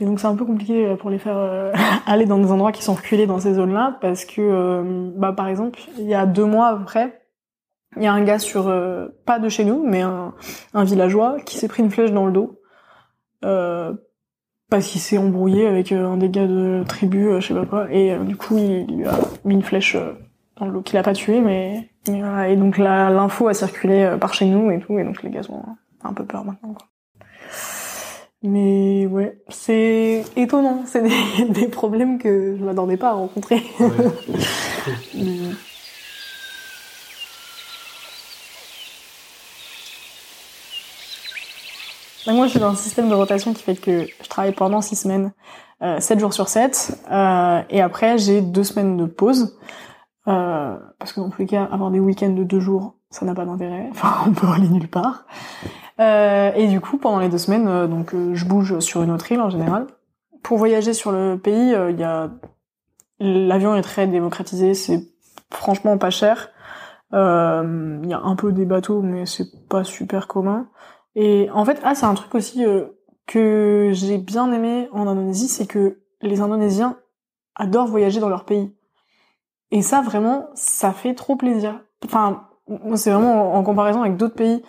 Et 0.00 0.06
donc 0.06 0.18
c'est 0.20 0.26
un 0.26 0.34
peu 0.34 0.46
compliqué 0.46 0.86
euh, 0.86 0.96
pour 0.96 1.10
les 1.10 1.18
faire 1.18 1.36
aller 2.06 2.24
dans 2.24 2.38
des 2.38 2.50
endroits 2.50 2.72
qui 2.72 2.82
sont 2.82 2.94
reculés 2.94 3.26
dans 3.26 3.40
ces 3.40 3.54
zones-là, 3.54 3.98
parce 4.00 4.24
que, 4.24 5.12
bah, 5.16 5.32
par 5.32 5.48
exemple, 5.48 5.80
il 5.98 6.06
y 6.06 6.14
a 6.14 6.24
deux 6.24 6.46
mois 6.46 6.68
à 6.68 6.76
peu 6.76 6.84
près, 6.84 7.19
il 7.96 8.02
y 8.02 8.06
a 8.06 8.12
un 8.12 8.22
gars 8.22 8.38
sur, 8.38 8.72
pas 9.26 9.38
de 9.38 9.48
chez 9.48 9.64
nous, 9.64 9.84
mais 9.86 10.00
un, 10.02 10.34
un 10.74 10.84
villageois, 10.84 11.36
qui 11.44 11.56
s'est 11.56 11.68
pris 11.68 11.82
une 11.82 11.90
flèche 11.90 12.12
dans 12.12 12.26
le 12.26 12.32
dos, 12.32 12.60
parce 14.70 14.86
qu'il 14.86 15.00
s'est 15.00 15.18
embrouillé 15.18 15.66
avec 15.66 15.92
un 15.92 16.16
des 16.16 16.28
gars 16.28 16.46
de 16.46 16.84
tribu, 16.86 17.28
je 17.40 17.48
sais 17.48 17.54
pas 17.54 17.66
quoi, 17.66 17.92
et 17.92 18.16
du 18.18 18.36
coup 18.36 18.56
il 18.58 18.86
lui 18.98 19.06
a 19.06 19.18
mis 19.44 19.54
une 19.54 19.62
flèche 19.62 19.96
dans 20.56 20.66
le 20.66 20.72
dos, 20.72 20.82
qu'il 20.82 20.98
a 20.98 21.02
pas 21.02 21.14
tué, 21.14 21.40
mais, 21.40 21.90
voilà. 22.06 22.48
Et 22.48 22.56
donc 22.56 22.78
l'info 22.78 23.48
a 23.48 23.54
circulé 23.54 24.16
par 24.20 24.34
chez 24.34 24.46
nous 24.46 24.70
et 24.70 24.78
tout, 24.78 24.98
et 24.98 25.04
donc 25.04 25.22
les 25.22 25.30
gars 25.30 25.42
ont 25.48 25.64
un 26.02 26.12
peu 26.12 26.24
peur 26.24 26.44
maintenant. 26.44 26.74
Quoi. 26.74 26.86
Mais 28.42 29.06
ouais, 29.06 29.38
c'est 29.48 30.24
étonnant. 30.36 30.84
C'est 30.86 31.02
des, 31.02 31.44
des, 31.48 31.68
problèmes 31.68 32.18
que 32.18 32.56
je 32.58 32.64
m'attendais 32.64 32.96
pas 32.96 33.10
à 33.10 33.12
rencontrer. 33.12 33.62
moi, 42.26 42.46
je 42.46 42.50
suis 42.50 42.60
dans 42.60 42.70
un 42.70 42.76
système 42.76 43.08
de 43.08 43.14
rotation 43.14 43.52
qui 43.52 43.62
fait 43.62 43.76
que 43.76 44.06
je 44.06 44.28
travaille 44.28 44.52
pendant 44.52 44.80
six 44.80 44.96
semaines, 44.96 45.32
euh, 45.82 46.00
7 46.00 46.18
jours 46.20 46.32
sur 46.32 46.48
7, 46.48 46.98
euh, 47.10 47.62
et 47.70 47.80
après 47.80 48.18
j'ai 48.18 48.42
deux 48.42 48.64
semaines 48.64 48.96
de 48.96 49.06
pause. 49.06 49.56
Euh, 50.28 50.76
parce 50.98 51.12
que 51.12 51.20
dans 51.20 51.30
tous 51.30 51.40
les 51.40 51.46
cas, 51.46 51.64
avoir 51.64 51.90
des 51.90 51.98
week-ends 51.98 52.30
de 52.30 52.44
deux 52.44 52.60
jours, 52.60 52.94
ça 53.10 53.24
n'a 53.26 53.34
pas 53.34 53.44
d'intérêt. 53.44 53.88
Enfin, 53.90 54.24
on 54.26 54.32
peut 54.32 54.46
aller 54.46 54.68
nulle 54.68 54.88
part. 54.88 55.24
Euh, 56.00 56.52
et 56.54 56.68
du 56.68 56.80
coup, 56.80 56.98
pendant 56.98 57.18
les 57.18 57.28
deux 57.28 57.38
semaines, 57.38 57.68
euh, 57.68 57.86
donc 57.86 58.14
euh, 58.14 58.34
je 58.34 58.44
bouge 58.46 58.78
sur 58.80 59.02
une 59.02 59.10
autre 59.10 59.30
île 59.30 59.40
en 59.40 59.50
général. 59.50 59.86
Pour 60.42 60.56
voyager 60.56 60.94
sur 60.94 61.12
le 61.12 61.36
pays, 61.36 61.74
il 61.90 62.00
y 62.00 62.02
a 62.02 62.30
l'avion 63.18 63.74
est 63.74 63.82
très 63.82 64.06
démocratisé, 64.06 64.72
c'est 64.72 65.02
franchement 65.50 65.98
pas 65.98 66.08
cher. 66.08 66.48
Il 67.12 68.06
y 68.06 68.14
a 68.14 68.20
un 68.22 68.36
peu 68.36 68.50
des 68.50 68.64
bateaux, 68.64 69.02
mais 69.02 69.26
c'est 69.26 69.68
pas 69.68 69.84
super 69.84 70.28
commun. 70.28 70.68
Et 71.14 71.48
en 71.50 71.64
fait, 71.64 71.80
ah, 71.82 71.94
c'est 71.94 72.06
un 72.06 72.14
truc 72.14 72.34
aussi 72.34 72.64
que 73.26 73.90
j'ai 73.92 74.18
bien 74.18 74.52
aimé 74.52 74.88
en 74.92 75.06
Indonésie, 75.06 75.48
c'est 75.48 75.66
que 75.66 76.02
les 76.22 76.40
Indonésiens 76.40 76.98
adorent 77.54 77.86
voyager 77.86 78.20
dans 78.20 78.28
leur 78.28 78.44
pays. 78.44 78.74
Et 79.70 79.82
ça, 79.82 80.00
vraiment, 80.00 80.48
ça 80.54 80.92
fait 80.92 81.14
trop 81.14 81.36
plaisir. 81.36 81.80
Enfin, 82.04 82.48
c'est 82.96 83.10
vraiment 83.10 83.54
en 83.54 83.62
comparaison 83.62 84.02
avec 84.02 84.16
d'autres 84.16 84.34
pays 84.34 84.62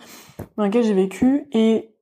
dans 0.57 0.63
lesquels 0.63 0.83
j'ai 0.83 0.93
vécu 0.93 1.47
et 1.51 1.95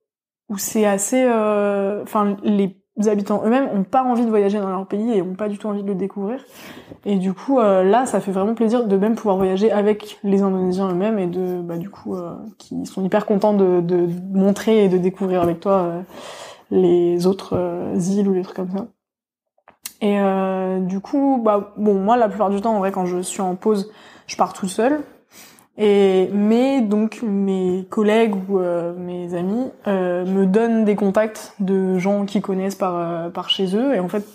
où 0.48 0.58
c'est 0.58 0.84
assez, 0.84 1.22
euh, 1.24 2.02
enfin, 2.02 2.36
les 2.42 2.79
habitants 3.08 3.42
eux-mêmes 3.44 3.68
ont 3.74 3.82
pas 3.82 4.02
envie 4.02 4.24
de 4.24 4.30
voyager 4.30 4.58
dans 4.58 4.68
leur 4.68 4.86
pays 4.86 5.12
et 5.12 5.22
ont 5.22 5.34
pas 5.34 5.48
du 5.48 5.58
tout 5.58 5.68
envie 5.68 5.82
de 5.82 5.88
le 5.88 5.94
découvrir. 5.94 6.40
Et 7.04 7.16
du 7.16 7.32
coup, 7.32 7.58
euh, 7.58 7.82
là, 7.82 8.06
ça 8.06 8.20
fait 8.20 8.32
vraiment 8.32 8.54
plaisir 8.54 8.86
de 8.86 8.96
même 8.96 9.14
pouvoir 9.14 9.36
voyager 9.36 9.70
avec 9.70 10.18
les 10.22 10.42
Indonésiens 10.42 10.90
eux-mêmes 10.90 11.18
et 11.18 11.26
de, 11.26 11.60
bah, 11.60 11.76
du 11.76 11.90
coup, 11.90 12.16
euh, 12.16 12.34
qui 12.58 12.84
sont 12.86 13.04
hyper 13.04 13.26
contents 13.26 13.54
de, 13.54 13.80
de, 13.80 14.08
montrer 14.32 14.84
et 14.84 14.88
de 14.88 14.98
découvrir 14.98 15.42
avec 15.42 15.60
toi 15.60 16.02
les 16.70 17.26
autres 17.26 17.56
îles 17.96 18.28
ou 18.28 18.34
les 18.34 18.42
trucs 18.42 18.56
comme 18.56 18.70
ça. 18.70 18.86
Et 20.02 20.18
du 20.80 21.00
coup, 21.00 21.40
bah, 21.44 21.72
bon, 21.76 21.94
moi, 21.94 22.16
la 22.16 22.28
plupart 22.28 22.50
du 22.50 22.60
temps, 22.60 22.74
en 22.74 22.78
vrai, 22.78 22.92
quand 22.92 23.06
je 23.06 23.20
suis 23.20 23.42
en 23.42 23.54
pause, 23.54 23.90
je 24.26 24.36
pars 24.36 24.52
tout 24.52 24.68
seul 24.68 25.00
et 25.78 26.28
mais 26.32 26.80
donc 26.80 27.22
mes 27.22 27.86
collègues 27.88 28.34
ou 28.48 28.58
euh, 28.58 28.92
mes 28.96 29.34
amis 29.34 29.70
euh, 29.86 30.26
me 30.26 30.44
donnent 30.44 30.84
des 30.84 30.96
contacts 30.96 31.54
de 31.60 31.98
gens 31.98 32.26
qui 32.26 32.40
connaissent 32.40 32.74
par 32.74 32.96
euh, 32.96 33.30
par 33.30 33.48
chez 33.48 33.76
eux 33.76 33.94
et 33.94 34.00
en 34.00 34.08
fait 34.08 34.26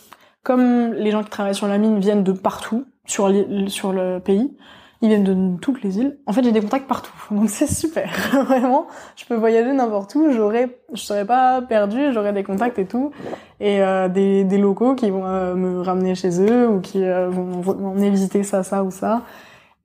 comme 0.43 0.93
les 0.93 1.11
gens 1.11 1.23
qui 1.23 1.29
travaillent 1.29 1.55
sur 1.55 1.67
la 1.67 1.77
mine 1.77 1.99
viennent 1.99 2.23
de 2.23 2.31
partout 2.31 2.85
sur 3.05 3.31
sur 3.67 3.91
le 3.93 4.19
pays, 4.19 4.55
ils 5.01 5.09
viennent 5.09 5.23
de 5.23 5.59
toutes 5.59 5.83
les 5.83 5.97
îles. 5.99 6.17
En 6.25 6.33
fait, 6.33 6.43
j'ai 6.43 6.51
des 6.51 6.61
contacts 6.61 6.87
partout. 6.87 7.11
Donc 7.31 7.49
c'est 7.49 7.67
super. 7.67 8.09
Vraiment, 8.45 8.87
je 9.15 9.25
peux 9.25 9.35
voyager 9.35 9.73
n'importe 9.73 10.15
où, 10.15 10.31
j'aurais 10.31 10.79
je 10.93 11.01
serais 11.01 11.25
pas 11.25 11.61
perdu, 11.61 12.13
j'aurais 12.13 12.33
des 12.33 12.43
contacts 12.43 12.79
et 12.79 12.85
tout 12.85 13.11
et 13.59 13.81
des 14.09 14.43
des 14.43 14.57
locaux 14.57 14.95
qui 14.95 15.09
vont 15.09 15.23
me 15.55 15.81
ramener 15.81 16.15
chez 16.15 16.41
eux 16.41 16.69
ou 16.69 16.79
qui 16.79 17.03
vont 17.03 17.75
m'emmener 17.75 18.09
visiter 18.09 18.43
ça 18.43 18.63
ça 18.63 18.83
ou 18.83 18.89
ça. 18.89 19.23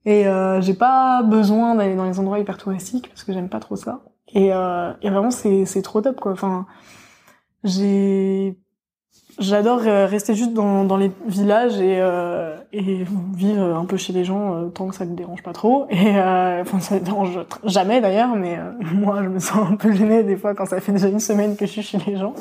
Et 0.07 0.27
euh, 0.27 0.61
j'ai 0.61 0.75
pas 0.75 1.23
besoin 1.23 1.75
d'aller 1.75 1.95
dans 1.95 2.07
les 2.07 2.19
endroits 2.19 2.39
hyper 2.39 2.57
touristiques 2.57 3.09
parce 3.09 3.23
que 3.25 3.33
j'aime 3.33 3.49
pas 3.49 3.61
trop 3.61 3.77
ça. 3.77 4.01
Et, 4.33 4.53
euh, 4.53 4.93
et 5.03 5.11
vraiment 5.11 5.31
c'est 5.31 5.67
c'est 5.67 5.83
trop 5.83 6.01
top 6.01 6.21
quoi. 6.21 6.33
Enfin 6.33 6.67
j'ai 7.65 8.57
j'adore 9.39 9.81
euh, 9.87 10.07
rester 10.07 10.35
juste 10.35 10.55
dans 10.55 10.85
dans 10.85 10.97
les 10.97 11.13
villages 11.27 11.79
et 11.81 11.99
euh, 12.01 12.57
et 12.73 13.05
vivre 13.35 13.63
un 13.63 13.85
peu 13.85 13.99
chez 13.99 14.13
les 14.13 14.25
gens 14.25 14.55
euh, 14.55 14.69
tant 14.69 14.89
que 14.89 14.95
ça 14.95 15.05
ne 15.05 15.15
dérange 15.15 15.43
pas 15.43 15.53
trop. 15.53 15.87
Et 15.91 16.17
euh, 16.19 16.63
enfin 16.63 16.81
ça 16.81 16.95
ne 16.95 17.01
dérange 17.01 17.39
jamais 17.65 18.01
d'ailleurs, 18.01 18.35
mais 18.37 18.59
moi 18.95 19.23
je 19.23 19.29
me 19.29 19.39
sens 19.39 19.71
un 19.71 19.77
peu 19.77 19.93
gênée 19.93 20.23
des 20.23 20.37
fois 20.37 20.55
quand 20.55 20.67
ça 20.67 20.81
fait 20.81 20.93
déjà 20.93 21.09
une 21.09 21.21
semaine 21.21 21.57
que 21.57 21.67
je 21.67 21.73
suis 21.73 21.83
chez 21.83 21.99
les 22.07 22.17
gens. 22.17 22.35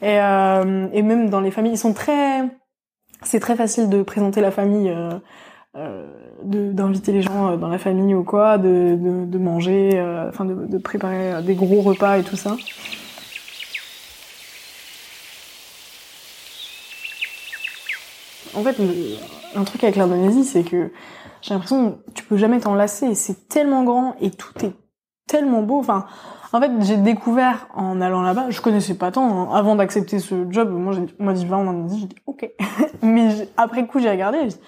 Et 0.00 0.16
et 0.16 1.02
même 1.02 1.30
dans 1.30 1.40
les 1.40 1.52
familles 1.52 1.74
ils 1.74 1.78
sont 1.78 1.92
très 1.92 2.42
c'est 3.22 3.38
très 3.38 3.54
facile 3.54 3.88
de 3.88 4.02
présenter 4.02 4.40
la 4.40 4.50
famille. 4.50 4.92
Euh, 5.74 6.06
d'inviter 6.42 7.12
les 7.12 7.22
gens 7.22 7.52
euh, 7.52 7.56
dans 7.56 7.68
la 7.68 7.78
famille 7.78 8.14
ou 8.14 8.24
quoi, 8.24 8.58
de, 8.58 8.94
de, 9.26 9.38
manger, 9.38 9.92
euh, 9.94 10.28
enfin 10.28 10.44
de, 10.44 10.52
de, 10.54 10.76
préparer 10.76 11.42
des 11.42 11.54
gros 11.54 11.80
repas 11.80 12.18
et 12.18 12.22
tout 12.22 12.36
ça. 12.36 12.58
En 18.54 18.62
fait, 18.62 18.76
un 19.54 19.64
truc 19.64 19.82
avec 19.84 19.96
l'Indonésie, 19.96 20.44
c'est 20.44 20.62
que 20.62 20.92
j'ai 21.40 21.54
l'impression 21.54 21.92
que 21.92 22.10
tu 22.12 22.24
peux 22.24 22.36
jamais 22.36 22.60
t'en 22.60 22.74
lasser. 22.74 23.14
C'est 23.14 23.48
tellement 23.48 23.82
grand 23.82 24.14
et 24.20 24.30
tout 24.30 24.52
est 24.62 24.74
tellement 25.26 25.62
beau. 25.62 25.78
Enfin, 25.78 26.04
en 26.52 26.60
fait, 26.60 26.70
j'ai 26.80 26.98
découvert 26.98 27.68
en 27.74 28.02
allant 28.02 28.20
là-bas, 28.20 28.50
je 28.50 28.60
connaissais 28.60 28.94
pas 28.94 29.10
tant. 29.10 29.24
Hein. 29.24 29.54
Avant 29.54 29.74
d'accepter 29.74 30.18
ce 30.18 30.44
job, 30.50 30.70
moi, 30.70 30.92
on 31.18 31.24
m'a 31.24 31.32
dit 31.32 31.46
va 31.46 31.56
en 31.56 31.66
Indonésie, 31.66 32.00
j'ai 32.00 32.06
dit 32.08 32.16
ok. 32.26 32.50
Mais 33.02 33.48
après 33.56 33.86
coup, 33.86 34.00
j'ai 34.00 34.10
regardé, 34.10 34.40
j'ai 34.42 34.48
dit 34.48 34.60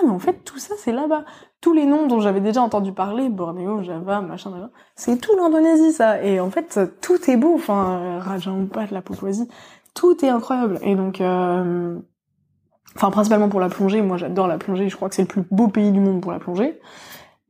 ah 0.00 0.06
mais 0.06 0.12
en 0.12 0.18
fait 0.18 0.44
tout 0.44 0.58
ça 0.58 0.74
c'est 0.78 0.92
là-bas. 0.92 1.24
Tous 1.60 1.74
les 1.74 1.84
noms 1.84 2.06
dont 2.06 2.20
j'avais 2.20 2.40
déjà 2.40 2.62
entendu 2.62 2.92
parler, 2.92 3.28
Bornéo, 3.28 3.82
Java, 3.82 4.22
machin, 4.22 4.50
c'est 4.94 5.20
tout 5.20 5.36
l'Indonésie 5.36 5.92
ça. 5.92 6.22
Et 6.22 6.40
en 6.40 6.50
fait 6.50 6.80
tout 7.02 7.30
est 7.30 7.36
beau, 7.36 7.54
enfin 7.54 8.18
Raja 8.18 8.50
Ampat, 8.50 8.86
la 8.90 9.02
Papouasie, 9.02 9.46
tout 9.94 10.24
est 10.24 10.30
incroyable. 10.30 10.78
Et 10.82 10.94
donc, 10.94 11.20
euh... 11.20 11.98
enfin 12.96 13.10
principalement 13.10 13.50
pour 13.50 13.60
la 13.60 13.68
plongée, 13.68 14.00
moi 14.00 14.16
j'adore 14.16 14.46
la 14.46 14.56
plongée, 14.56 14.88
je 14.88 14.96
crois 14.96 15.10
que 15.10 15.14
c'est 15.14 15.22
le 15.22 15.28
plus 15.28 15.44
beau 15.50 15.68
pays 15.68 15.92
du 15.92 16.00
monde 16.00 16.22
pour 16.22 16.32
la 16.32 16.38
plongée. 16.38 16.80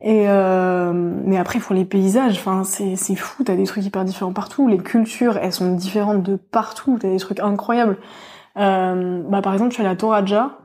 Et 0.01 0.25
euh... 0.29 0.93
mais 0.93 1.37
après 1.37 1.61
pour 1.61 1.75
les 1.75 1.85
paysages, 1.85 2.37
enfin 2.39 2.65
c'est 2.65 2.97
c'est 2.97 3.15
fou, 3.15 3.45
t'as 3.45 3.55
des 3.55 3.65
trucs 3.65 3.85
hyper 3.85 4.05
différents 4.05 4.33
partout, 4.33 4.67
les 4.67 4.79
cultures 4.79 5.37
elles 5.37 5.53
sont 5.53 5.75
différentes 5.75 6.23
de 6.23 6.37
partout, 6.37 6.99
t'as 7.01 7.11
des 7.11 7.19
trucs 7.19 7.39
incroyables. 7.39 7.99
Euh... 8.57 9.23
Bah 9.29 9.41
par 9.41 9.53
exemple 9.53 9.73
suis 9.75 9.83
allée 9.83 9.93
à 9.93 9.97
Toraja, 9.97 10.59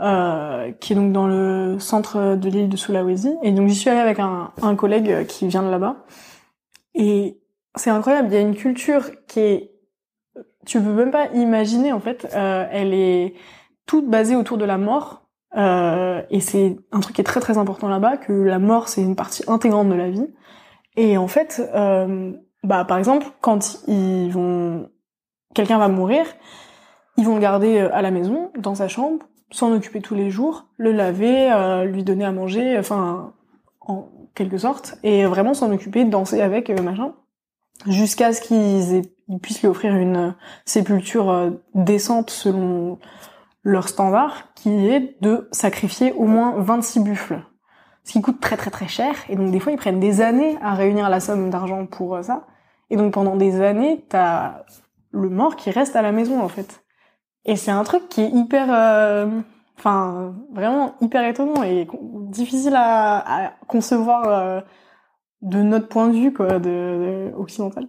euh, 0.00 0.72
qui 0.80 0.92
est 0.92 0.96
donc 0.96 1.12
dans 1.12 1.26
le 1.26 1.78
centre 1.78 2.36
de 2.36 2.48
l'île 2.48 2.68
de 2.68 2.76
Sulawesi. 2.76 3.34
Et 3.42 3.52
donc 3.52 3.68
j'y 3.68 3.74
suis 3.74 3.90
allée 3.90 4.00
avec 4.00 4.18
un, 4.18 4.52
un 4.62 4.74
collègue 4.76 5.26
qui 5.26 5.46
vient 5.46 5.62
de 5.62 5.70
là-bas. 5.70 6.04
Et 6.94 7.38
c'est 7.76 7.90
incroyable, 7.90 8.28
il 8.30 8.34
y 8.34 8.36
a 8.36 8.40
une 8.40 8.56
culture 8.56 9.10
qui 9.26 9.40
est... 9.40 9.70
Tu 10.66 10.80
peux 10.80 10.92
même 10.92 11.10
pas 11.10 11.28
imaginer 11.28 11.92
en 11.92 12.00
fait, 12.00 12.28
euh, 12.34 12.66
elle 12.70 12.92
est 12.92 13.34
toute 13.86 14.08
basée 14.08 14.36
autour 14.36 14.58
de 14.58 14.64
la 14.64 14.78
mort. 14.78 15.26
Euh, 15.56 16.22
et 16.30 16.40
c'est 16.40 16.76
un 16.92 17.00
truc 17.00 17.16
qui 17.16 17.20
est 17.20 17.24
très 17.24 17.40
très 17.40 17.58
important 17.58 17.88
là-bas, 17.88 18.16
que 18.18 18.32
la 18.32 18.58
mort 18.58 18.88
c'est 18.88 19.02
une 19.02 19.16
partie 19.16 19.42
intégrante 19.48 19.88
de 19.88 19.94
la 19.94 20.10
vie. 20.10 20.28
Et 20.96 21.16
en 21.18 21.28
fait, 21.28 21.62
euh, 21.74 22.32
bah 22.62 22.84
par 22.84 22.98
exemple 22.98 23.26
quand 23.40 23.82
ils 23.88 24.30
vont 24.30 24.88
quelqu'un 25.54 25.78
va 25.78 25.88
mourir, 25.88 26.24
ils 27.16 27.24
vont 27.24 27.34
le 27.34 27.40
garder 27.40 27.78
euh, 27.78 27.94
à 27.94 28.02
la 28.02 28.10
maison, 28.10 28.52
dans 28.58 28.74
sa 28.74 28.88
chambre, 28.88 29.26
s'en 29.50 29.72
occuper 29.72 30.00
tous 30.00 30.14
les 30.14 30.30
jours, 30.30 30.66
le 30.76 30.92
laver, 30.92 31.52
euh, 31.52 31.84
lui 31.84 32.04
donner 32.04 32.24
à 32.24 32.32
manger, 32.32 32.78
enfin 32.78 33.32
en 33.80 34.08
quelque 34.34 34.58
sorte, 34.58 34.98
et 35.02 35.24
vraiment 35.26 35.54
s'en 35.54 35.72
occuper, 35.72 36.04
danser 36.04 36.40
avec, 36.40 36.70
euh, 36.70 36.82
machin, 36.82 37.14
jusqu'à 37.86 38.32
ce 38.32 38.40
qu'ils 38.40 39.02
puissent 39.40 39.60
lui 39.62 39.68
offrir 39.68 39.94
une 39.94 40.34
sépulture 40.64 41.52
décente 41.74 42.30
selon 42.30 42.98
leur 43.62 43.88
standard, 43.88 44.52
qui 44.54 44.88
est 44.88 45.16
de 45.20 45.48
sacrifier 45.52 46.12
au 46.12 46.24
moins 46.24 46.54
26 46.58 47.00
buffles. 47.00 47.42
Ce 48.04 48.12
qui 48.12 48.22
coûte 48.22 48.40
très 48.40 48.56
très 48.56 48.70
très 48.70 48.88
cher, 48.88 49.14
et 49.28 49.36
donc 49.36 49.50
des 49.50 49.60
fois 49.60 49.72
ils 49.72 49.78
prennent 49.78 50.00
des 50.00 50.20
années 50.20 50.56
à 50.62 50.74
réunir 50.74 51.08
la 51.10 51.20
somme 51.20 51.50
d'argent 51.50 51.86
pour 51.86 52.22
ça. 52.24 52.46
Et 52.88 52.96
donc 52.96 53.12
pendant 53.12 53.36
des 53.36 53.60
années, 53.60 54.04
t'as 54.08 54.64
le 55.12 55.28
mort 55.28 55.56
qui 55.56 55.70
reste 55.70 55.96
à 55.96 56.02
la 56.02 56.12
maison 56.12 56.42
en 56.42 56.48
fait. 56.48 56.82
Et 57.44 57.56
c'est 57.56 57.70
un 57.70 57.84
truc 57.84 58.08
qui 58.08 58.22
est 58.22 58.28
hyper, 58.30 58.66
euh, 58.70 59.40
enfin 59.78 60.34
vraiment 60.52 60.94
hyper 61.00 61.26
étonnant 61.26 61.62
et 61.62 61.88
difficile 62.02 62.74
à, 62.76 63.54
concevoir 63.66 64.28
euh, 64.28 64.60
de 65.42 65.62
notre 65.62 65.88
point 65.88 66.08
de 66.08 66.14
vue 66.14 66.32
quoi, 66.32 66.58
de, 66.58 67.32
occidental. 67.36 67.88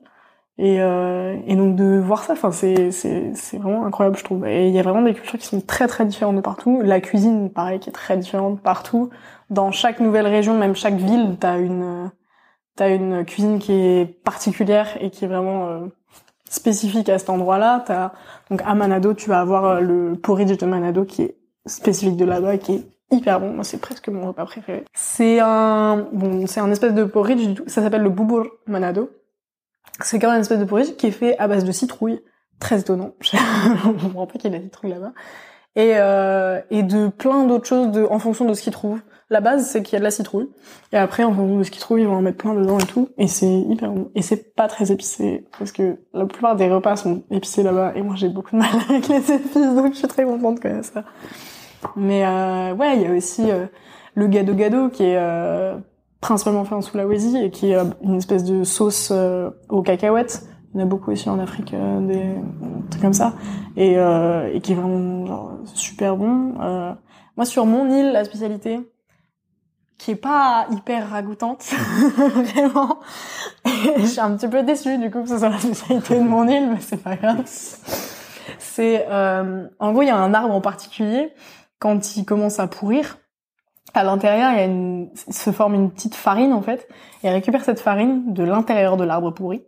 Et, 0.58 0.82
euh, 0.82 1.40
et 1.48 1.56
donc 1.56 1.76
de 1.76 1.98
voir 1.98 2.24
ça, 2.24 2.34
enfin 2.34 2.52
c'est 2.52 2.92
c'est 2.92 3.34
c'est 3.36 3.58
vraiment 3.58 3.86
incroyable 3.86 4.18
je 4.18 4.24
trouve. 4.24 4.46
Et 4.46 4.68
il 4.68 4.76
y 4.76 4.80
a 4.80 4.84
vraiment 4.84 5.02
des 5.02 5.14
cultures 5.14 5.40
qui 5.40 5.48
sont 5.48 5.62
très 5.62 5.88
très 5.88 6.06
différentes 6.06 6.36
de 6.36 6.42
partout. 6.42 6.82
La 6.82 7.02
cuisine, 7.02 7.50
pareil, 7.52 7.80
qui 7.80 7.90
est 7.90 7.94
très 7.94 8.18
différente 8.18 8.62
partout. 8.62 9.10
Dans 9.50 9.72
chaque 9.72 10.00
nouvelle 10.00 10.28
région, 10.28 10.58
même 10.58 10.76
chaque 10.76 10.96
ville, 10.96 11.38
t'as 11.40 11.58
une 11.60 12.12
t'as 12.76 12.90
une 12.96 13.26
cuisine 13.26 13.60
qui 13.60 13.74
est 13.74 14.06
particulière 14.24 14.98
et 15.02 15.10
qui 15.10 15.26
est 15.26 15.28
vraiment 15.28 15.90
spécifique 16.52 17.10
à 17.10 17.18
cet 17.18 17.30
endroit-là. 17.30 17.84
T'as 17.86 18.12
donc 18.50 18.62
à 18.66 18.76
Manado, 18.76 19.14
tu 19.14 19.30
vas 19.30 19.40
avoir 19.40 19.66
euh, 19.66 19.80
le 19.80 20.16
porridge 20.16 20.58
de 20.58 20.66
Manado 20.66 21.06
qui 21.06 21.24
est 21.24 21.38
spécifique 21.66 22.18
de 22.18 22.26
là-bas, 22.26 22.58
qui 22.58 22.74
est 22.74 22.86
hyper 23.10 23.40
bon. 23.40 23.54
Moi, 23.54 23.64
c'est 23.64 23.80
presque 23.80 24.10
mon 24.10 24.28
repas 24.28 24.46
préféré. 24.46 24.84
C'est 24.94 25.40
un 25.40 26.06
bon, 26.12 26.46
c'est 26.48 26.60
un 26.60 26.70
espèce 26.70 26.94
de 26.94 27.06
porridge. 27.06 27.62
Ça 27.68 27.82
s'appelle 27.82 28.04
le 28.04 28.10
bubur 28.10 28.48
Manado. 28.68 29.10
C'est 30.02 30.20
quand 30.20 30.28
même 30.28 30.38
une 30.38 30.42
espèce 30.42 30.60
de 30.60 30.66
porridge 30.66 30.96
qui 30.98 31.08
est 31.08 31.12
fait 31.12 31.38
à 31.38 31.48
base 31.48 31.64
de 31.64 31.72
citrouille. 31.72 32.22
Très 32.60 32.82
étonnant. 32.82 33.14
Je 33.22 33.32
comprends 34.04 34.28
pas 34.28 34.34
qu'il 34.34 34.52
y 34.52 34.56
ait 34.56 34.60
de 34.60 34.70
la 34.84 34.90
là-bas. 34.90 35.14
Et, 35.76 35.94
euh, 35.96 36.60
et 36.70 36.84
de 36.84 37.08
plein 37.08 37.46
d'autres 37.46 37.66
choses 37.66 37.92
de, 37.92 38.04
en 38.04 38.20
fonction 38.20 38.46
de 38.46 38.54
ce 38.54 38.62
qu'ils 38.62 38.74
trouvent. 38.74 39.02
La 39.32 39.40
base, 39.40 39.66
c'est 39.66 39.82
qu'il 39.82 39.94
y 39.94 39.96
a 39.96 40.00
de 40.00 40.04
la 40.04 40.12
citrouille. 40.12 40.50
Et 40.92 40.98
après, 40.98 41.24
en 41.24 41.34
fonction 41.34 41.58
de 41.58 41.64
ce 41.64 41.72
qu'ils 41.72 41.82
trouvent, 41.82 42.00
ils 42.00 42.06
vont 42.06 42.18
en 42.18 42.22
mettre 42.22 42.38
plein 42.38 42.54
dedans 42.54 42.78
et 42.78 42.86
tout. 42.86 43.10
Et 43.18 43.28
c'est 43.28 43.50
hyper 43.50 43.90
bon. 43.90 44.12
Et 44.14 44.22
c'est 44.22 44.54
pas 44.56 44.68
très 44.68 44.92
épicé. 44.92 45.48
Parce 45.58 45.72
que 45.72 46.00
la 46.14 46.26
plupart 46.26 46.58
des 46.58 46.70
repas 46.70 46.98
sont 46.98 47.24
épicés 47.32 47.64
là-bas. 47.64 47.94
Et 47.96 48.02
moi, 48.02 48.16
j'ai 48.16 48.28
beaucoup 48.28 48.52
de 48.52 48.58
mal 48.58 48.70
avec 48.90 49.08
les 49.08 49.32
épices. 49.32 49.56
Donc, 49.56 49.94
je 49.94 50.00
suis 50.00 50.08
très 50.10 50.26
contente 50.26 50.60
que 50.60 50.82
ça. 50.84 51.06
Mais 51.96 52.26
euh, 52.26 52.76
ouais, 52.76 52.98
il 52.98 53.02
y 53.04 53.06
a 53.06 53.14
aussi 53.14 53.50
euh, 53.50 53.66
le 54.16 54.28
gado 54.28 54.54
gado 54.54 54.90
qui 54.90 55.04
est 55.04 55.18
euh, 55.18 55.78
principalement 56.20 56.66
fait 56.66 56.76
en 56.76 56.82
Sulawesi 56.82 57.38
et 57.38 57.52
qui 57.52 57.72
est 57.72 57.76
euh, 57.76 57.86
une 58.04 58.16
espèce 58.16 58.44
de 58.44 58.64
sauce 58.64 59.10
euh, 59.12 59.50
aux 59.70 59.82
cacahuètes. 59.82 60.46
Il 60.74 60.80
y 60.80 60.84
en 60.84 60.86
a 60.86 60.90
beaucoup 60.90 61.12
aussi 61.12 61.30
en 61.30 61.38
Afrique, 61.40 61.76
des 62.08 62.36
trucs 62.90 63.02
comme 63.02 63.12
ça. 63.12 63.34
Et, 63.76 63.96
et 63.96 64.62
qui 64.62 64.72
est 64.72 64.76
vraiment 64.76 65.26
genre, 65.26 65.58
super 65.66 66.16
bon. 66.16 66.54
moi, 67.36 67.46
sur 67.46 67.66
mon 67.66 67.92
île, 67.92 68.14
la 68.14 68.24
spécialité, 68.24 68.80
qui 70.02 70.12
est 70.12 70.16
pas 70.16 70.66
hyper 70.72 71.12
ragoûtante, 71.12 71.64
vraiment. 72.18 72.98
je 73.66 74.06
suis 74.06 74.20
un 74.20 74.36
petit 74.36 74.48
peu 74.48 74.64
déçue 74.64 74.98
du 74.98 75.12
coup 75.12 75.22
que 75.22 75.30
ce 75.30 75.38
soit 75.38 75.50
la 75.50 75.60
spécialité 75.60 76.16
de 76.16 76.24
mon 76.24 76.48
île, 76.48 76.72
mais 76.72 76.80
c'est 76.80 76.98
pas 76.98 77.16
grave. 77.16 77.44
C'est, 78.58 79.06
euh, 79.12 79.68
en 79.78 79.92
gros, 79.92 80.02
il 80.02 80.08
y 80.08 80.10
a 80.10 80.18
un 80.18 80.34
arbre 80.34 80.56
en 80.56 80.62
particulier 80.62 81.32
quand 81.78 82.18
il 82.18 82.26
commence 82.26 82.60
à 82.60 82.66
pourrir. 82.66 83.20
À 83.94 84.04
l'intérieur, 84.04 84.54
il 84.54 84.58
y 84.58 84.62
a 84.62 84.66
une, 84.66 85.12
se 85.16 85.52
forme 85.52 85.76
une 85.76 85.92
petite 85.92 86.16
farine 86.16 86.52
en 86.52 86.64
fait, 86.64 86.88
et 87.24 87.28
il 87.28 87.30
récupère 87.30 87.64
cette 87.64 87.80
farine 87.80 88.34
de 88.34 88.44
l'intérieur 88.44 88.98
de 88.98 89.04
l'arbre 89.04 89.30
pourri. 89.30 89.62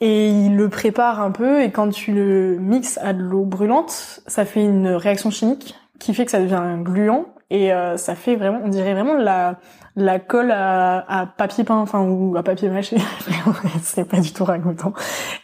Et 0.00 0.28
il 0.28 0.54
le 0.54 0.68
prépare 0.68 1.20
un 1.20 1.32
peu, 1.32 1.62
et 1.62 1.72
quand 1.72 1.88
tu 1.88 2.12
le 2.12 2.58
mixes 2.60 3.00
à 3.02 3.12
de 3.12 3.22
l'eau 3.22 3.44
brûlante, 3.44 4.20
ça 4.28 4.44
fait 4.44 4.62
une 4.62 4.86
réaction 4.86 5.32
chimique 5.32 5.74
qui 5.98 6.14
fait 6.14 6.26
que 6.26 6.30
ça 6.30 6.38
devient 6.38 6.76
gluant 6.84 7.26
et 7.50 7.72
euh, 7.72 7.96
ça 7.96 8.14
fait 8.14 8.36
vraiment, 8.36 8.60
on 8.64 8.68
dirait 8.68 8.94
vraiment 8.94 9.14
la 9.14 9.58
la 9.98 10.18
colle 10.18 10.50
à, 10.50 11.04
à 11.08 11.26
papier 11.26 11.64
peint, 11.64 11.76
enfin 11.76 12.02
ou 12.02 12.36
à 12.36 12.42
papier 12.42 12.68
mâché. 12.68 12.98
c'est 13.82 14.04
pas 14.04 14.20
du 14.20 14.32
tout 14.32 14.44
ragoûtant 14.44 14.92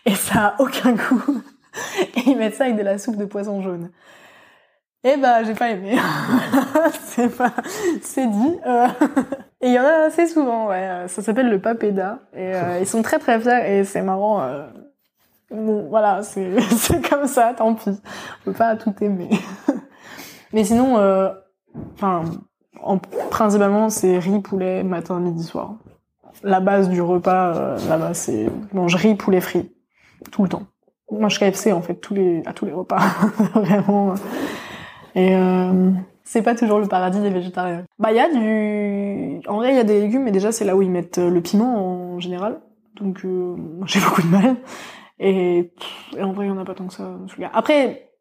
et 0.05 0.15
ça 0.15 0.47
a 0.47 0.63
aucun 0.63 0.93
goût. 0.93 1.43
Et 2.17 2.31
ils 2.31 2.37
mettent 2.37 2.57
ça 2.57 2.65
avec 2.65 2.77
de 2.77 2.83
la 2.83 2.99
soupe 2.99 3.17
de 3.17 3.25
poisson 3.25 3.63
jaune. 3.63 3.91
Eh 5.05 5.17
ben, 5.17 5.43
j'ai 5.45 5.55
pas 5.55 5.71
aimé. 5.71 5.97
c'est 7.05 7.35
pas, 7.35 7.53
c'est 8.03 8.27
dit. 8.27 8.59
Euh... 8.67 8.87
Et 9.61 9.69
il 9.69 9.73
y 9.73 9.79
en 9.79 9.85
a 9.85 10.07
assez 10.07 10.27
souvent, 10.27 10.69
ouais. 10.69 11.07
Ça 11.09 11.23
s'appelle 11.23 11.49
le 11.49 11.61
papeda. 11.61 12.21
Et 12.35 12.55
euh, 12.55 12.79
ils 12.81 12.87
sont 12.87 13.03
très 13.03 13.19
très 13.19 13.41
fiers 13.41 13.79
et 13.79 13.85
c'est 13.85 14.03
marrant. 14.03 14.43
Euh... 14.43 14.67
Bon, 15.51 15.89
voilà, 15.89 16.23
c'est 16.23 17.09
comme 17.09 17.27
ça, 17.27 17.55
tant 17.57 17.75
pis. 17.75 17.91
On 17.91 18.45
peut 18.45 18.53
pas 18.53 18.77
tout 18.77 18.95
aimer. 19.01 19.31
Mais 20.53 20.65
sinon, 20.65 20.99
euh, 20.99 21.31
enfin, 21.95 22.25
en, 22.83 22.99
principalement, 22.99 23.91
c'est 23.91 24.19
riz, 24.19 24.41
poulet, 24.41 24.83
matin, 24.83 25.21
midi, 25.21 25.43
soir. 25.43 25.75
La 26.43 26.61
base 26.61 26.89
du 26.89 27.01
repas, 27.01 27.55
euh, 27.57 27.79
là-bas, 27.89 28.15
c'est 28.15 28.47
mange 28.73 28.95
riz, 28.95 29.15
poulet 29.15 29.41
frit. 29.41 29.71
Tout 30.31 30.43
le 30.43 30.49
temps. 30.49 30.63
Je 31.11 31.39
KFC, 31.39 31.73
en 31.73 31.83
fait, 31.83 31.93
à 32.47 32.53
tous 32.53 32.67
les 32.67 32.73
repas. 32.73 32.99
Vraiment. 33.55 34.15
Et, 35.15 35.37
euh, 35.37 35.91
c'est 36.25 36.43
pas 36.43 36.55
toujours 36.55 36.79
le 36.79 36.87
paradis 36.87 37.21
des 37.21 37.31
végétariens. 37.31 37.85
Bah, 37.99 38.13
il 38.13 38.17
y 38.17 38.21
a 38.21 38.33
du, 38.33 39.47
en 39.47 39.57
vrai, 39.57 39.73
il 39.73 39.77
y 39.77 39.81
a 39.81 39.85
des 39.85 40.01
légumes, 40.01 40.23
mais 40.23 40.31
déjà, 40.31 40.53
c'est 40.53 40.65
là 40.65 40.75
où 40.75 40.83
ils 40.83 40.91
mettent 40.91 41.19
euh, 41.19 41.29
le 41.29 41.41
piment, 41.43 42.15
en 42.15 42.21
général. 42.21 42.61
Donc, 43.01 43.27
j'ai 43.87 44.01
beaucoup 44.05 44.23
de 44.23 44.29
mal. 44.29 44.57
Et, 45.19 45.73
et 46.17 46.23
en 46.23 46.33
vrai, 46.33 46.47
il 46.47 46.49
y 46.49 46.53
en 46.53 46.59
a 46.59 46.65
pas 46.65 46.75
tant 46.75 46.87
que 46.87 46.95
ça. 46.95 47.11
Après, 47.53 48.12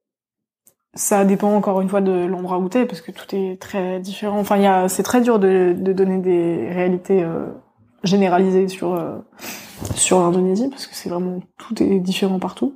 ça 0.93 1.23
dépend 1.23 1.55
encore 1.55 1.81
une 1.81 1.89
fois 1.89 2.01
de 2.01 2.25
l'endroit 2.25 2.57
où 2.57 2.67
t'es, 2.67 2.85
parce 2.85 3.01
que 3.01 3.11
tout 3.11 3.35
est 3.35 3.59
très 3.61 3.99
différent. 3.99 4.39
Enfin, 4.39 4.57
il 4.57 4.63
y 4.63 4.67
a, 4.67 4.89
c'est 4.89 5.03
très 5.03 5.21
dur 5.21 5.39
de, 5.39 5.73
de 5.77 5.93
donner 5.93 6.17
des 6.17 6.69
réalités 6.69 7.23
euh, 7.23 7.47
généralisées 8.03 8.67
sur 8.67 8.93
euh, 8.93 9.17
sur 9.95 10.19
l'Indonésie, 10.19 10.69
parce 10.69 10.87
que 10.87 10.95
c'est 10.95 11.09
vraiment 11.09 11.39
tout 11.57 11.81
est 11.81 11.99
différent 11.99 12.39
partout. 12.39 12.75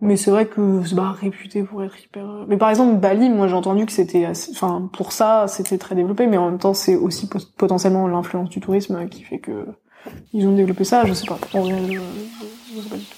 Mais 0.00 0.16
c'est 0.16 0.30
vrai 0.30 0.46
que 0.46 0.82
c'est 0.84 0.94
bah, 0.94 1.14
réputé 1.18 1.62
pour 1.62 1.82
être 1.82 1.98
hyper. 1.98 2.28
Euh, 2.28 2.44
mais 2.46 2.56
par 2.56 2.70
exemple, 2.70 2.98
Bali, 3.00 3.30
moi 3.30 3.48
j'ai 3.48 3.54
entendu 3.54 3.86
que 3.86 3.92
c'était, 3.92 4.26
enfin 4.52 4.88
pour 4.92 5.12
ça 5.12 5.46
c'était 5.48 5.78
très 5.78 5.94
développé, 5.94 6.26
mais 6.26 6.36
en 6.36 6.50
même 6.50 6.58
temps 6.58 6.74
c'est 6.74 6.94
aussi 6.94 7.28
potentiellement 7.56 8.06
l'influence 8.06 8.50
du 8.50 8.60
tourisme 8.60 9.08
qui 9.08 9.22
fait 9.22 9.38
que 9.38 9.66
ils 10.32 10.46
ont 10.46 10.54
développé 10.54 10.84
ça. 10.84 11.04
Je 11.04 11.14
sais 11.14 11.26
pas. 11.26 11.38
Je 11.52 12.80
sais 12.80 12.88
pas 12.88 12.96
du 12.96 13.04
tout. 13.04 13.16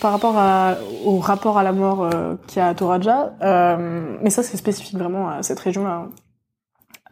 Par 0.00 0.12
rapport 0.12 0.36
à, 0.36 0.76
au 1.04 1.18
rapport 1.18 1.58
à 1.58 1.62
la 1.62 1.72
mort 1.72 2.02
euh, 2.02 2.36
qu'il 2.46 2.58
y 2.58 2.62
a 2.62 2.68
à 2.68 2.74
Toraja, 2.74 3.34
euh, 3.42 4.16
mais 4.22 4.30
ça 4.30 4.42
c'est 4.42 4.56
spécifique 4.56 4.98
vraiment 4.98 5.28
à 5.28 5.42
cette 5.42 5.60
région-là. 5.60 6.08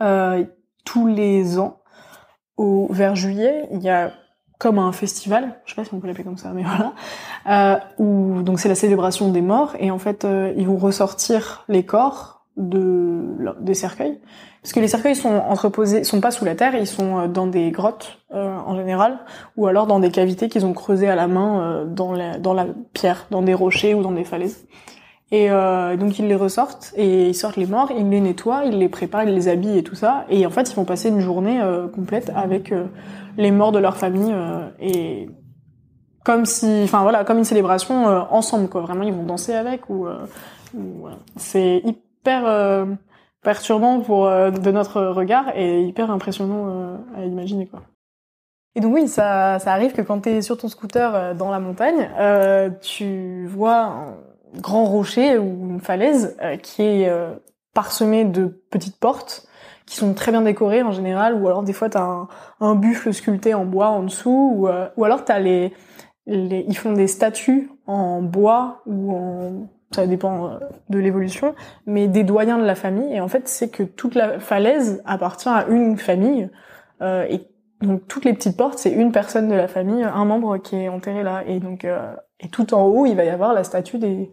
Euh, 0.00 0.44
tous 0.84 1.06
les 1.06 1.58
ans, 1.58 1.82
au 2.56 2.88
vers 2.90 3.14
juillet, 3.14 3.68
il 3.72 3.80
y 3.82 3.90
a 3.90 4.12
comme 4.58 4.78
un 4.78 4.92
festival, 4.92 5.60
je 5.64 5.70
sais 5.70 5.76
pas 5.76 5.84
si 5.84 5.94
on 5.94 6.00
peut 6.00 6.08
l'appeler 6.08 6.24
comme 6.24 6.36
ça, 6.36 6.52
mais 6.52 6.62
voilà, 6.64 6.94
euh, 7.48 7.78
où 7.98 8.42
donc 8.42 8.58
c'est 8.60 8.68
la 8.68 8.74
célébration 8.74 9.30
des 9.30 9.42
morts 9.42 9.74
et 9.78 9.90
en 9.90 9.98
fait 9.98 10.24
euh, 10.24 10.52
ils 10.56 10.66
vont 10.66 10.76
ressortir 10.76 11.64
les 11.68 11.84
corps 11.84 12.46
de 12.56 13.54
des 13.60 13.74
cercueils 13.74 14.20
parce 14.68 14.74
que 14.74 14.80
les 14.80 14.88
cercueils 14.88 15.16
sont 15.16 15.30
entreposés, 15.30 16.04
sont 16.04 16.20
pas 16.20 16.30
sous 16.30 16.44
la 16.44 16.54
terre, 16.54 16.74
ils 16.74 16.86
sont 16.86 17.20
euh, 17.20 17.26
dans 17.26 17.46
des 17.46 17.70
grottes 17.70 18.18
euh, 18.34 18.54
en 18.54 18.76
général, 18.76 19.18
ou 19.56 19.66
alors 19.66 19.86
dans 19.86 19.98
des 19.98 20.10
cavités 20.10 20.50
qu'ils 20.50 20.66
ont 20.66 20.74
creusées 20.74 21.08
à 21.08 21.14
la 21.14 21.26
main 21.26 21.62
euh, 21.62 21.84
dans, 21.86 22.12
la, 22.12 22.36
dans 22.36 22.52
la 22.52 22.66
pierre, 22.92 23.24
dans 23.30 23.40
des 23.40 23.54
rochers 23.54 23.94
ou 23.94 24.02
dans 24.02 24.12
des 24.12 24.24
falaises. 24.24 24.66
Et 25.30 25.50
euh, 25.50 25.96
donc 25.96 26.18
ils 26.18 26.28
les 26.28 26.34
ressortent 26.34 26.92
et 26.98 27.28
ils 27.28 27.34
sortent 27.34 27.56
les 27.56 27.64
morts, 27.64 27.90
ils 27.96 28.10
les 28.10 28.20
nettoient, 28.20 28.66
ils 28.66 28.78
les 28.78 28.90
préparent, 28.90 29.22
ils 29.22 29.34
les 29.34 29.48
habillent 29.48 29.78
et 29.78 29.82
tout 29.82 29.94
ça. 29.94 30.26
Et 30.28 30.44
en 30.44 30.50
fait 30.50 30.70
ils 30.70 30.76
vont 30.76 30.84
passer 30.84 31.08
une 31.08 31.20
journée 31.20 31.58
complète 31.94 32.30
avec 32.36 32.74
les 33.38 33.50
morts 33.50 33.72
de 33.72 33.78
leur 33.78 33.96
famille 33.96 34.34
et 34.80 35.30
comme 36.26 36.44
si, 36.44 36.82
enfin 36.84 37.00
voilà, 37.00 37.24
comme 37.24 37.38
une 37.38 37.44
célébration 37.44 38.04
ensemble 38.30 38.68
quoi. 38.68 38.82
Vraiment 38.82 39.04
ils 39.04 39.14
vont 39.14 39.24
danser 39.24 39.54
avec 39.54 39.88
ou, 39.88 40.06
ou 40.74 41.06
c'est 41.36 41.80
hyper 41.86 42.86
perturbant 43.48 44.00
pour 44.00 44.26
euh, 44.26 44.50
de 44.50 44.70
notre 44.70 45.00
regard 45.00 45.56
et 45.56 45.80
hyper 45.80 46.10
impressionnant 46.10 46.66
euh, 46.68 46.96
à 47.16 47.24
imaginer 47.24 47.66
quoi. 47.66 47.80
Et 48.74 48.80
donc 48.80 48.92
oui, 48.92 49.08
ça, 49.08 49.58
ça 49.58 49.72
arrive 49.72 49.94
que 49.94 50.02
quand 50.02 50.20
tu 50.20 50.28
es 50.28 50.42
sur 50.42 50.58
ton 50.58 50.68
scooter 50.68 51.14
euh, 51.14 51.32
dans 51.32 51.50
la 51.50 51.58
montagne, 51.58 52.10
tu 52.82 53.46
vois 53.46 53.84
un 53.84 54.16
grand 54.56 54.84
rocher 54.84 55.38
ou 55.38 55.70
une 55.70 55.80
falaise 55.80 56.36
qui 56.62 56.82
est 56.82 57.10
parsemée 57.72 58.26
de 58.26 58.48
petites 58.70 59.00
portes 59.00 59.48
qui 59.86 59.96
sont 59.96 60.12
très 60.12 60.30
bien 60.30 60.42
décorés 60.42 60.82
en 60.82 60.92
général, 60.92 61.32
ou 61.32 61.46
alors 61.46 61.62
des 61.62 61.72
fois 61.72 61.88
t'as 61.88 62.02
un, 62.02 62.28
un 62.60 62.74
buffle 62.74 63.14
sculpté 63.14 63.54
en 63.54 63.64
bois 63.64 63.88
en 63.88 64.02
dessous, 64.02 64.52
ou, 64.56 64.68
ou 64.68 65.04
alors 65.04 65.24
t'as 65.24 65.38
les, 65.38 65.72
ils 66.26 66.76
font 66.76 66.92
des 66.92 67.06
statues 67.06 67.70
en 67.86 68.20
bois 68.20 68.82
ou 68.84 69.16
en 69.16 69.68
ça 69.90 70.06
dépend 70.06 70.46
euh, 70.46 70.58
de 70.90 70.98
l'évolution, 70.98 71.54
mais 71.86 72.08
des 72.08 72.24
doyens 72.24 72.58
de 72.58 72.64
la 72.64 72.74
famille. 72.74 73.14
Et 73.14 73.20
en 73.20 73.28
fait, 73.28 73.48
c'est 73.48 73.68
que 73.68 73.82
toute 73.82 74.14
la 74.14 74.38
falaise 74.38 75.02
appartient 75.06 75.48
à 75.48 75.66
une 75.68 75.96
famille. 75.96 76.50
Euh, 77.00 77.26
et 77.28 77.46
donc 77.80 78.08
toutes 78.08 78.24
les 78.24 78.32
petites 78.32 78.56
portes, 78.56 78.78
c'est 78.78 78.90
une 78.90 79.12
personne 79.12 79.48
de 79.48 79.54
la 79.54 79.68
famille, 79.68 80.02
un 80.02 80.24
membre 80.24 80.58
qui 80.58 80.76
est 80.76 80.88
enterré 80.88 81.22
là. 81.22 81.44
Et 81.46 81.60
donc 81.60 81.84
euh, 81.84 82.14
et 82.40 82.48
tout 82.48 82.74
en 82.74 82.82
haut, 82.84 83.06
il 83.06 83.14
va 83.14 83.24
y 83.24 83.28
avoir 83.28 83.54
la 83.54 83.64
statue 83.64 83.98
des 83.98 84.30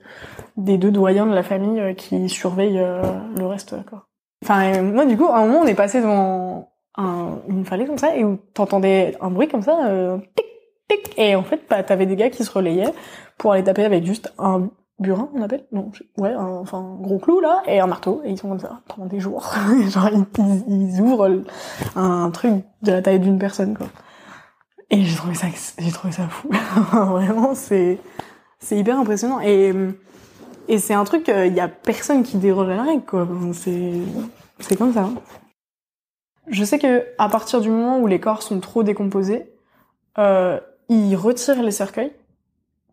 des 0.58 0.78
deux 0.78 0.92
doyens 0.92 1.28
de 1.28 1.34
la 1.34 1.44
famille 1.44 1.80
euh, 1.80 1.94
qui 1.94 2.28
surveillent 2.28 2.80
euh, 2.80 3.02
le 3.38 3.46
reste. 3.46 3.76
Quoi. 3.88 4.08
Enfin, 4.44 4.82
moi 4.82 5.06
du 5.06 5.16
coup, 5.16 5.26
à 5.26 5.38
un 5.38 5.46
moment, 5.46 5.60
on 5.60 5.68
est 5.68 5.76
passé 5.76 6.02
devant 6.02 6.72
un, 6.98 7.40
une 7.48 7.66
falaise 7.66 7.88
comme 7.88 7.98
ça 7.98 8.16
et 8.16 8.24
où 8.24 8.38
t'entendais 8.54 9.16
un 9.22 9.30
bruit 9.30 9.48
comme 9.48 9.62
ça, 9.62 9.78
tic 10.36 10.46
tic, 10.90 11.14
et 11.20 11.36
en 11.36 11.44
fait, 11.44 11.62
bah, 11.70 11.84
t'avais 11.84 12.06
des 12.06 12.16
gars 12.16 12.30
qui 12.30 12.44
se 12.44 12.52
relayaient 12.52 12.94
pour 13.38 13.54
aller 13.54 13.64
taper 13.64 13.86
avec 13.86 14.06
juste 14.06 14.34
un 14.40 14.70
burin, 15.00 15.30
on 15.34 15.42
appelle? 15.42 15.66
Non, 15.72 15.92
ouais, 16.18 16.34
enfin 16.36 16.98
gros 17.02 17.20
clou 17.20 17.40
là 17.40 17.64
et 17.68 17.80
un 17.80 17.88
marteau 17.88 18.22
et 18.24 18.32
ils 18.32 18.38
sont 18.38 18.50
comme 18.50 18.60
ça 18.60 18.82
pendant 18.88 19.08
des 19.08 19.20
jours. 19.20 19.54
Genre 19.90 20.10
ils, 20.68 21.02
ouvrent 21.02 21.44
un 21.96 22.30
truc 22.32 22.64
de 22.82 22.92
la 22.92 23.02
taille 23.02 23.20
d'une 23.20 23.40
personne 23.40 23.76
quoi. 23.78 23.88
Et 24.90 25.04
j'ai 25.04 25.16
trouvé 25.16 25.36
ça 25.36 25.48
j'ai 25.78 25.92
trouvé 25.92 26.14
ça 26.14 26.28
fou. 26.28 26.50
Vraiment 26.92 27.56
c'est 27.56 28.00
c'est 28.60 28.78
hyper 28.78 29.00
impressionnant 29.00 29.42
et 29.42 29.74
et 30.68 30.80
c'est 30.80 30.94
un 30.94 31.04
truc 31.04 31.28
il 31.28 31.54
y 31.54 31.60
a 31.60 31.68
personne 31.68 32.24
qui 32.24 32.38
déroge 32.38 32.70
à 32.70 32.76
la 32.76 32.84
règle 32.84 33.04
quoi. 33.06 33.28
C'est 33.54 33.94
c'est 34.60 34.78
comme 34.78 34.94
ça. 34.94 35.02
Hein. 35.02 35.16
Je 36.48 36.64
sais 36.64 36.80
que 36.80 37.06
à 37.18 37.28
partir 37.28 37.60
du 37.60 37.70
moment 37.70 38.00
où 38.00 38.08
les 38.08 38.20
corps 38.20 38.44
sont 38.44 38.60
trop 38.60 38.84
décomposés, 38.84 39.52
euh, 40.18 40.60
ils 40.90 41.16
retirent 41.16 41.64
les 41.64 41.72
cercueils 41.72 42.14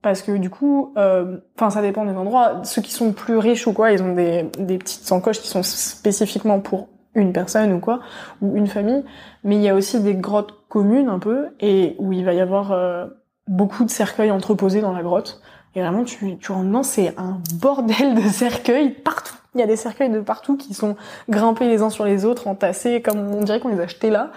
parce 0.02 0.22
que 0.22 0.32
du 0.32 0.50
coup, 0.50 0.92
euh, 0.96 1.38
enfin 1.56 1.70
ça 1.70 1.80
dépend 1.80 2.04
des 2.04 2.12
endroits. 2.12 2.62
Ceux 2.64 2.82
qui 2.82 2.92
sont 2.92 3.12
plus 3.12 3.38
riches 3.38 3.66
ou 3.66 3.72
quoi, 3.72 3.92
ils 3.92 4.02
ont 4.02 4.14
des, 4.14 4.50
petites 4.78 5.10
encoches 5.12 5.40
qui 5.40 5.48
sont 5.48 5.62
spécifiquement 5.62 6.60
pour 6.60 6.88
une 7.14 7.32
personne 7.32 7.72
ou 7.72 7.78
quoi, 7.78 8.00
ou 8.40 8.56
une 8.56 8.66
famille. 8.66 9.04
Mais 9.44 9.56
il 9.56 9.62
y 9.62 9.68
a 9.68 9.74
aussi 9.74 10.00
des 10.00 10.14
grottes 10.14 10.54
communes 10.68 11.08
un 11.08 11.18
peu, 11.18 11.48
et 11.60 11.94
où 11.98 12.12
il 12.12 12.24
va 12.24 12.32
y 12.34 12.40
avoir 12.40 12.72
euh, 12.72 13.06
beaucoup 13.46 13.84
de 13.84 13.90
cercueils 13.90 14.30
entreposés 14.30 14.80
dans 14.80 14.92
la 14.92 15.02
grotte. 15.02 15.40
Et 15.74 15.80
vraiment, 15.80 16.04
tu, 16.04 16.36
tu 16.38 16.52
rentres 16.52 16.66
dedans, 16.66 16.82
c'est 16.82 17.14
un 17.18 17.40
bordel 17.54 18.14
de 18.14 18.28
cercueils 18.28 18.90
partout. 18.90 19.34
Il 19.54 19.60
y 19.60 19.64
a 19.64 19.66
des 19.66 19.76
cercueils 19.76 20.10
de 20.10 20.20
partout 20.20 20.56
qui 20.56 20.74
sont 20.74 20.96
grimpés 21.28 21.68
les 21.68 21.82
uns 21.82 21.90
sur 21.90 22.04
les 22.04 22.24
autres, 22.24 22.48
entassés, 22.48 23.02
comme 23.02 23.34
on 23.34 23.42
dirait 23.42 23.60
qu'on 23.60 23.68
les 23.68 23.80
a 23.80 23.84
achetés 23.84 24.10
là. 24.10 24.32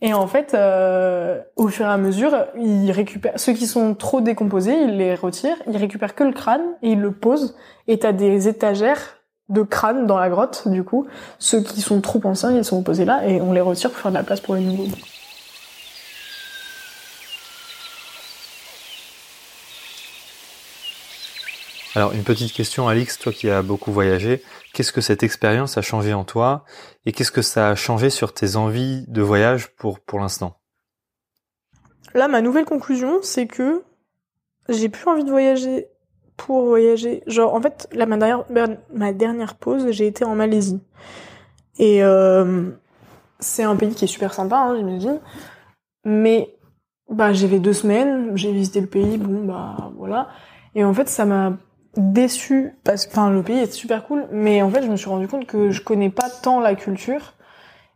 Et 0.00 0.12
en 0.12 0.26
fait, 0.26 0.54
euh, 0.54 1.40
au 1.56 1.68
fur 1.68 1.86
et 1.86 1.88
à 1.88 1.96
mesure, 1.96 2.46
ils 2.56 2.90
récupèrent 2.90 3.38
ceux 3.38 3.52
qui 3.52 3.66
sont 3.66 3.94
trop 3.94 4.20
décomposés, 4.20 4.74
ils 4.74 4.96
les 4.96 5.14
retirent, 5.14 5.56
ils 5.66 5.76
récupèrent 5.76 6.14
que 6.14 6.24
le 6.24 6.32
crâne 6.32 6.62
et 6.82 6.92
ils 6.92 7.00
le 7.00 7.12
posent. 7.12 7.56
Et 7.88 7.98
t'as 7.98 8.12
des 8.12 8.48
étagères 8.48 9.18
de 9.48 9.62
crâne 9.62 10.06
dans 10.06 10.18
la 10.18 10.28
grotte, 10.28 10.68
du 10.68 10.84
coup. 10.84 11.06
Ceux 11.38 11.62
qui 11.62 11.80
sont 11.80 12.00
trop 12.00 12.20
anciens, 12.24 12.52
ils 12.52 12.64
sont 12.64 12.82
posés 12.82 13.04
là 13.04 13.26
et 13.26 13.40
on 13.40 13.52
les 13.52 13.60
retire 13.60 13.90
pour 13.90 14.00
faire 14.00 14.10
de 14.10 14.16
la 14.16 14.22
place 14.22 14.40
pour 14.40 14.54
les 14.54 14.62
nouveaux. 14.62 14.86
Alors 21.96 22.12
une 22.12 22.24
petite 22.24 22.52
question 22.52 22.88
Alix, 22.88 23.18
toi 23.18 23.32
qui 23.32 23.48
as 23.48 23.62
beaucoup 23.62 23.92
voyagé, 23.92 24.42
qu'est-ce 24.72 24.92
que 24.92 25.00
cette 25.00 25.22
expérience 25.22 25.78
a 25.78 25.82
changé 25.82 26.12
en 26.12 26.24
toi 26.24 26.64
et 27.06 27.12
qu'est-ce 27.12 27.30
que 27.30 27.42
ça 27.42 27.70
a 27.70 27.74
changé 27.76 28.10
sur 28.10 28.34
tes 28.34 28.56
envies 28.56 29.04
de 29.06 29.22
voyage 29.22 29.68
pour 29.76 30.00
pour 30.00 30.18
l'instant? 30.18 30.56
Là, 32.14 32.26
ma 32.28 32.40
nouvelle 32.40 32.64
conclusion, 32.64 33.20
c'est 33.22 33.46
que 33.46 33.82
j'ai 34.68 34.88
plus 34.88 35.08
envie 35.08 35.24
de 35.24 35.30
voyager 35.30 35.86
pour 36.36 36.64
voyager. 36.64 37.22
Genre, 37.26 37.52
en 37.52 37.60
fait, 37.60 37.88
là, 37.92 38.06
ma 38.06 39.12
dernière, 39.12 39.54
pause, 39.54 39.90
j'ai 39.90 40.06
été 40.06 40.24
en 40.24 40.34
Malaisie. 40.34 40.80
Et 41.78 42.04
euh, 42.04 42.70
c'est 43.40 43.64
un 43.64 43.74
pays 43.76 43.94
qui 43.94 44.04
est 44.04 44.08
super 44.08 44.32
sympa, 44.32 44.56
hein, 44.56 44.76
j'imagine. 44.76 45.20
Mais 46.04 46.56
bah, 47.08 47.32
j'ai 47.32 47.48
fait 47.48 47.58
deux 47.58 47.72
semaines, 47.72 48.36
j'ai 48.36 48.52
visité 48.52 48.80
le 48.80 48.86
pays, 48.86 49.18
bon, 49.18 49.44
bah 49.44 49.92
voilà. 49.96 50.28
Et 50.76 50.84
en 50.84 50.94
fait, 50.94 51.08
ça 51.08 51.24
m'a 51.24 51.56
déçue 51.96 52.74
parce 52.84 53.06
que 53.06 53.30
le 53.30 53.42
pays 53.42 53.58
est 53.58 53.72
super 53.72 54.06
cool 54.06 54.26
mais 54.32 54.62
en 54.62 54.70
fait 54.70 54.82
je 54.82 54.88
me 54.88 54.96
suis 54.96 55.08
rendu 55.08 55.28
compte 55.28 55.46
que 55.46 55.70
je 55.70 55.82
connais 55.82 56.10
pas 56.10 56.28
tant 56.30 56.60
la 56.60 56.74
culture. 56.74 57.34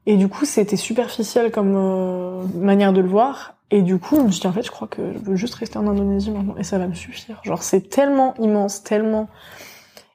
Et 0.07 0.17
du 0.17 0.29
coup 0.29 0.45
c'était 0.47 0.77
superficiel 0.77 1.51
comme 1.51 1.75
euh, 1.77 2.43
manière 2.55 2.93
de 2.93 3.01
le 3.01 3.09
voir. 3.09 3.55
Et 3.71 3.83
du 3.83 3.99
coup 3.99 4.17
je 4.17 4.23
me 4.23 4.31
suis 4.31 4.41
dit 4.41 4.47
en 4.47 4.53
fait 4.53 4.63
je 4.63 4.71
crois 4.71 4.89
que 4.89 5.13
je 5.13 5.19
veux 5.19 5.37
juste 5.37 5.55
rester 5.55 5.79
en 5.79 5.87
Indonésie 5.87 6.31
maintenant. 6.31 6.57
Et 6.57 6.65
ça 6.65 6.79
va 6.79 6.87
me 6.87 6.95
suffire. 6.95 7.41
Genre 7.45 7.63
c'est 7.63 7.91
tellement 7.91 8.35
immense 8.39 8.83
tellement. 8.83 9.29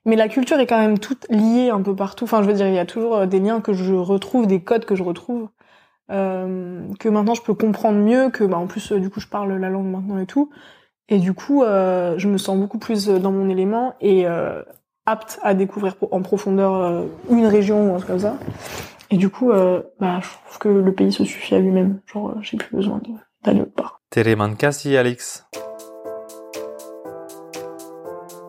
Mais 0.05 0.15
la 0.15 0.27
culture 0.27 0.59
est 0.59 0.67
quand 0.67 0.79
même 0.79 0.99
toute 0.99 1.25
liée 1.29 1.69
un 1.69 1.81
peu 1.81 1.95
partout. 1.95 2.25
Enfin 2.25 2.41
je 2.41 2.47
veux 2.47 2.53
dire 2.53 2.67
il 2.67 2.73
y 2.73 2.79
a 2.79 2.85
toujours 2.85 3.17
euh, 3.17 3.25
des 3.27 3.39
liens 3.39 3.61
que 3.61 3.73
je 3.73 3.93
retrouve 3.93 4.47
des 4.47 4.61
codes 4.61 4.85
que 4.85 4.95
je 4.95 5.03
retrouve 5.03 5.49
euh, 6.11 6.81
que 6.99 7.07
maintenant 7.07 7.33
je 7.33 7.41
peux 7.41 7.53
comprendre 7.53 7.97
mieux 7.97 8.29
que 8.29 8.43
bah 8.43 8.57
en 8.57 8.67
plus 8.67 8.91
euh, 8.91 8.99
du 8.99 9.09
coup 9.09 9.21
je 9.21 9.27
parle 9.27 9.53
la 9.53 9.69
langue 9.69 9.87
maintenant 9.87 10.19
et 10.19 10.25
tout 10.25 10.49
et 11.09 11.19
du 11.19 11.33
coup, 11.33 11.63
euh, 11.63 12.15
je 12.17 12.27
me 12.27 12.37
sens 12.37 12.57
beaucoup 12.57 12.79
plus 12.79 13.09
euh, 13.09 13.19
dans 13.19 13.31
mon 13.31 13.49
élément 13.49 13.95
et 13.99 14.25
euh, 14.25 14.61
apte 15.05 15.39
à 15.43 15.53
découvrir 15.53 15.95
en 16.11 16.21
profondeur 16.21 17.05
une 17.29 17.45
région 17.45 17.91
ou 17.91 17.95
un 17.95 17.97
truc 17.97 18.07
comme 18.07 18.19
ça. 18.19 18.37
Et 19.11 19.17
du 19.17 19.29
coup, 19.29 19.51
bah, 19.99 20.21
je 20.21 20.29
trouve 20.45 20.59
que 20.59 20.69
le 20.69 20.93
pays 20.93 21.11
se 21.11 21.25
suffit 21.25 21.55
à 21.55 21.59
lui-même. 21.59 21.99
Genre, 22.05 22.35
j'ai 22.41 22.55
plus 22.55 22.73
besoin 22.73 23.01
d'aller 23.43 23.61
autre 23.61 23.73
part. 23.73 23.99
Kasih, 24.57 24.95
Alex? 24.95 25.45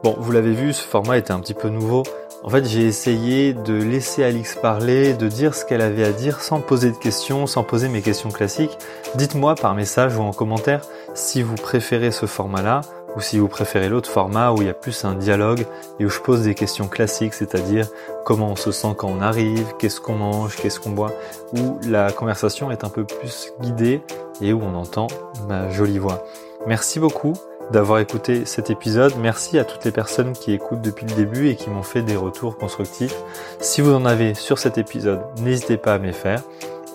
Bon, 0.04 0.14
vous 0.16 0.30
l'avez 0.30 0.52
vu, 0.52 0.72
ce 0.72 0.82
format 0.82 1.18
était 1.18 1.32
un 1.32 1.40
petit 1.40 1.54
peu 1.54 1.68
nouveau. 1.68 2.04
En 2.44 2.50
fait, 2.50 2.66
j'ai 2.66 2.86
essayé 2.86 3.54
de 3.54 3.72
laisser 3.72 4.22
Alix 4.22 4.54
parler, 4.54 5.14
de 5.14 5.28
dire 5.28 5.54
ce 5.54 5.64
qu'elle 5.64 5.80
avait 5.80 6.04
à 6.04 6.12
dire 6.12 6.42
sans 6.42 6.60
poser 6.60 6.90
de 6.90 6.96
questions, 6.96 7.46
sans 7.46 7.64
poser 7.64 7.88
mes 7.88 8.02
questions 8.02 8.30
classiques. 8.30 8.76
Dites-moi 9.14 9.54
par 9.54 9.74
message 9.74 10.18
ou 10.18 10.20
en 10.20 10.32
commentaire 10.32 10.82
si 11.14 11.42
vous 11.42 11.54
préférez 11.54 12.10
ce 12.10 12.26
format-là 12.26 12.82
ou 13.16 13.20
si 13.20 13.38
vous 13.38 13.48
préférez 13.48 13.88
l'autre 13.88 14.10
format 14.10 14.50
où 14.50 14.60
il 14.60 14.66
y 14.66 14.70
a 14.70 14.74
plus 14.74 15.04
un 15.04 15.14
dialogue 15.14 15.66
et 16.00 16.04
où 16.04 16.08
je 16.08 16.18
pose 16.18 16.42
des 16.42 16.54
questions 16.54 16.88
classiques, 16.88 17.34
c'est-à-dire 17.34 17.86
comment 18.24 18.50
on 18.50 18.56
se 18.56 18.72
sent 18.72 18.94
quand 18.98 19.08
on 19.08 19.20
arrive, 19.20 19.74
qu'est-ce 19.78 20.00
qu'on 20.00 20.16
mange, 20.16 20.56
qu'est-ce 20.56 20.80
qu'on 20.80 20.90
boit, 20.90 21.12
où 21.56 21.78
la 21.86 22.10
conversation 22.10 22.70
est 22.72 22.82
un 22.82 22.88
peu 22.88 23.04
plus 23.04 23.52
guidée 23.60 24.02
et 24.40 24.52
où 24.52 24.60
on 24.62 24.74
entend 24.74 25.06
ma 25.48 25.70
jolie 25.70 25.98
voix. 25.98 26.24
Merci 26.66 26.98
beaucoup 26.98 27.34
d'avoir 27.70 27.98
écouté 28.00 28.44
cet 28.44 28.70
épisode. 28.70 29.12
Merci 29.20 29.58
à 29.58 29.64
toutes 29.64 29.84
les 29.84 29.92
personnes 29.92 30.32
qui 30.32 30.52
écoutent 30.52 30.82
depuis 30.82 31.06
le 31.06 31.14
début 31.14 31.48
et 31.48 31.56
qui 31.56 31.70
m'ont 31.70 31.82
fait 31.82 32.02
des 32.02 32.16
retours 32.16 32.58
constructifs. 32.58 33.14
Si 33.60 33.80
vous 33.80 33.94
en 33.94 34.04
avez 34.04 34.34
sur 34.34 34.58
cet 34.58 34.76
épisode, 34.76 35.20
n'hésitez 35.40 35.76
pas 35.76 35.94
à 35.94 35.98
me 35.98 36.06
les 36.06 36.12
faire. 36.12 36.42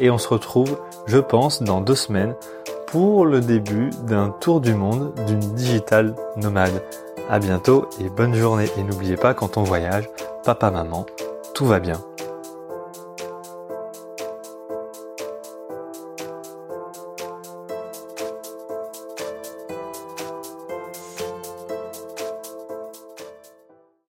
Et 0.02 0.10
on 0.10 0.18
se 0.18 0.28
retrouve, 0.28 0.78
je 1.08 1.18
pense, 1.18 1.62
dans 1.62 1.82
deux 1.82 1.96
semaines 1.96 2.36
pour 2.92 3.26
le 3.26 3.40
début 3.40 3.92
d'un 4.08 4.30
tour 4.30 4.62
du 4.62 4.74
monde 4.74 5.14
d'une 5.28 5.40
digital 5.40 6.16
nomade. 6.38 6.82
À 7.30 7.38
bientôt 7.38 7.88
et 8.02 8.10
bonne 8.10 8.34
journée. 8.34 8.66
Et 8.78 8.84
n'oubliez 8.84 9.16
pas, 9.16 9.36
quand 9.36 9.58
on 9.58 9.64
voyage, 9.64 10.10
papa, 10.44 10.72
maman, 10.72 11.06
tout 11.54 11.68
va 11.68 11.80
bien. 11.80 12.02